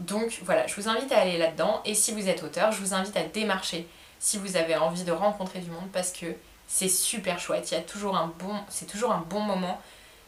Donc 0.00 0.40
voilà, 0.44 0.66
je 0.66 0.74
vous 0.76 0.88
invite 0.88 1.10
à 1.12 1.18
aller 1.18 1.36
là-dedans 1.36 1.82
et 1.84 1.94
si 1.94 2.12
vous 2.12 2.28
êtes 2.28 2.42
auteur, 2.42 2.72
je 2.72 2.80
vous 2.80 2.94
invite 2.94 3.16
à 3.16 3.24
démarcher 3.24 3.86
si 4.18 4.38
vous 4.38 4.56
avez 4.56 4.76
envie 4.76 5.04
de 5.04 5.12
rencontrer 5.12 5.58
du 5.58 5.70
monde 5.70 5.90
parce 5.92 6.12
que 6.12 6.26
c'est 6.68 6.88
super 6.88 7.38
chouette, 7.38 7.70
il 7.70 7.74
y 7.74 7.76
a 7.76 7.82
toujours 7.82 8.16
un 8.16 8.32
bon 8.38 8.54
c'est 8.68 8.86
toujours 8.86 9.12
un 9.12 9.24
bon 9.28 9.40
moment. 9.40 9.80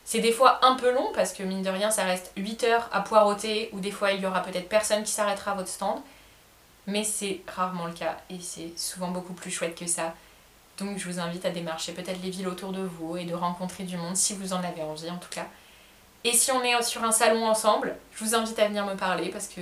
C'est 0.04 0.20
des 0.20 0.32
fois 0.32 0.64
un 0.66 0.74
peu 0.74 0.92
long 0.92 1.12
parce 1.14 1.32
que 1.32 1.42
mine 1.42 1.62
de 1.62 1.70
rien, 1.70 1.90
ça 1.90 2.04
reste 2.04 2.32
8 2.36 2.64
heures 2.64 2.88
à 2.92 3.00
poireauter 3.00 3.70
ou 3.72 3.80
des 3.80 3.90
fois 3.90 4.12
il 4.12 4.20
y 4.20 4.26
aura 4.26 4.42
peut-être 4.42 4.68
personne 4.68 5.02
qui 5.02 5.12
s'arrêtera 5.12 5.52
à 5.52 5.54
votre 5.54 5.68
stand. 5.68 6.00
Mais 6.86 7.04
c'est 7.04 7.40
rarement 7.46 7.86
le 7.86 7.94
cas 7.94 8.18
et 8.28 8.38
c'est 8.40 8.76
souvent 8.76 9.08
beaucoup 9.10 9.32
plus 9.32 9.50
chouette 9.50 9.74
que 9.78 9.86
ça. 9.86 10.14
Donc 10.78 10.98
je 10.98 11.08
vous 11.08 11.20
invite 11.20 11.44
à 11.44 11.50
démarcher 11.50 11.92
peut-être 11.92 12.20
les 12.22 12.30
villes 12.30 12.48
autour 12.48 12.72
de 12.72 12.82
vous 12.82 13.16
et 13.16 13.24
de 13.24 13.34
rencontrer 13.34 13.84
du 13.84 13.96
monde 13.96 14.16
si 14.16 14.34
vous 14.34 14.52
en 14.52 14.58
avez 14.58 14.82
envie 14.82 15.10
en 15.10 15.18
tout 15.18 15.28
cas. 15.30 15.46
Et 16.24 16.32
si 16.32 16.50
on 16.50 16.62
est 16.62 16.82
sur 16.82 17.04
un 17.04 17.12
salon 17.12 17.46
ensemble, 17.46 17.94
je 18.14 18.24
vous 18.24 18.34
invite 18.34 18.58
à 18.58 18.66
venir 18.66 18.86
me 18.86 18.94
parler 18.94 19.28
parce 19.28 19.46
que 19.46 19.60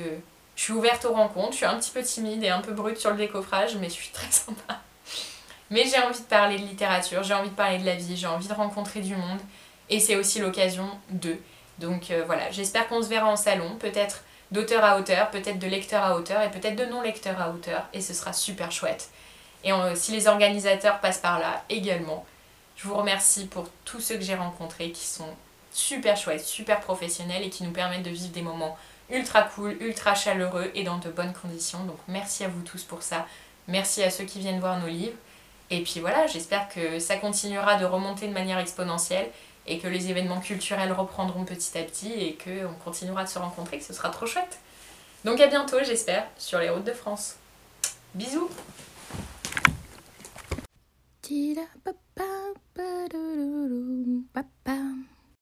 je 0.55 0.62
suis 0.62 0.72
ouverte 0.72 1.05
aux 1.05 1.12
rencontres, 1.12 1.53
je 1.53 1.57
suis 1.57 1.66
un 1.66 1.79
petit 1.79 1.90
peu 1.90 2.03
timide 2.03 2.42
et 2.44 2.51
un 2.51 2.61
peu 2.61 2.72
brute 2.72 2.98
sur 2.98 3.11
le 3.11 3.16
décoffrage, 3.16 3.77
mais 3.77 3.88
je 3.88 3.94
suis 3.94 4.11
très 4.11 4.31
sympa. 4.31 4.81
Mais 5.70 5.85
j'ai 5.87 5.98
envie 5.98 6.20
de 6.20 6.25
parler 6.25 6.59
de 6.59 6.66
littérature, 6.66 7.22
j'ai 7.22 7.35
envie 7.35 7.48
de 7.48 7.55
parler 7.55 7.79
de 7.79 7.87
la 7.87 7.96
vie, 7.96 8.16
j'ai 8.16 8.27
envie 8.27 8.46
de 8.46 8.53
rencontrer 8.53 9.01
du 9.01 9.16
monde 9.16 9.40
et 9.90 9.98
c'est 9.98 10.16
aussi 10.16 10.38
l'occasion 10.38 10.88
de. 11.11 11.37
Donc 11.79 12.11
euh, 12.11 12.22
voilà, 12.27 12.51
j'espère 12.51 12.87
qu'on 12.88 13.03
se 13.03 13.09
verra 13.09 13.27
en 13.29 13.37
salon, 13.37 13.77
peut-être 13.79 14.22
d'auteur 14.53 14.85
à 14.85 14.98
auteur, 14.98 15.31
peut-être 15.31 15.59
de 15.59 15.66
lecteur 15.66 16.05
à 16.05 16.14
auteur 16.14 16.42
et 16.42 16.51
peut-être 16.51 16.77
de 16.77 16.85
non-lecteur 16.85 17.40
à 17.40 17.51
auteur 17.51 17.87
et 17.92 18.01
ce 18.01 18.12
sera 18.14 18.33
super 18.33 18.70
chouette. 18.70 19.09
Et 19.64 19.72
si 19.94 20.12
les 20.12 20.27
organisateurs 20.27 21.01
passent 21.01 21.20
par 21.20 21.38
là 21.38 21.62
également, 21.68 22.25
je 22.77 22.88
vous 22.88 22.94
remercie 22.94 23.46
pour 23.46 23.68
tous 23.85 24.01
ceux 24.01 24.16
que 24.16 24.22
j'ai 24.22 24.35
rencontrés 24.35 24.90
qui 24.90 25.07
sont 25.07 25.29
super 25.72 26.16
chouettes, 26.16 26.44
super 26.44 26.81
professionnels 26.81 27.42
et 27.42 27.51
qui 27.51 27.64
nous 27.64 27.70
permettent 27.70 28.03
de 28.03 28.11
vivre 28.11 28.33
des 28.33 28.42
moments 28.42 28.77
ultra 29.11 29.42
cool, 29.42 29.77
ultra 29.81 30.14
chaleureux 30.14 30.70
et 30.75 30.85
dans 30.85 30.98
de 30.98 31.09
bonnes 31.09 31.33
conditions. 31.33 31.85
Donc 31.85 31.98
merci 32.09 32.44
à 32.44 32.48
vous 32.48 32.62
tous 32.62 32.83
pour 32.83 33.03
ça. 33.03 33.27
Merci 33.68 34.03
à 34.03 34.11
ceux 34.11 34.25
qui 34.25 34.40
viennent 34.40 34.61
voir 34.61 34.81
nos 34.81 34.88
livres. 34.88 35.16
Et 35.70 35.83
puis 35.83 36.01
voilà, 36.01 36.27
j'espère 36.27 36.68
que 36.68 36.98
ça 36.98 37.16
continuera 37.16 37.77
de 37.77 37.85
remonter 37.85 38.27
de 38.27 38.33
manière 38.33 38.59
exponentielle 38.59 39.31
et 39.66 39.79
que 39.79 39.87
les 39.87 40.11
événements 40.11 40.40
culturels 40.40 40.92
reprendront 40.92 41.44
petit 41.44 41.79
à 41.79 41.83
petit 41.83 42.12
et 42.12 42.37
qu'on 42.37 42.75
continuera 42.85 43.25
de 43.25 43.29
se 43.29 43.38
rencontrer, 43.38 43.79
que 43.79 43.85
ce 43.85 43.92
sera 43.92 44.11
trop 44.11 44.27
chouette. 44.27 44.59
Donc 45.25 45.40
à 45.40 45.46
bientôt, 45.46 45.79
j'espère, 45.85 46.27
sur 46.37 46.59
les 46.59 46.68
routes 46.68 46.85
de 46.85 46.92
France. 46.92 47.37
Bisous 48.14 48.51
ba 51.85 51.92
ba 52.16 52.29
ba 52.77 52.88
da 53.09 53.23
da 53.38 53.47
da 53.73 53.81
ba 54.35 54.42
ba. 54.64 55.12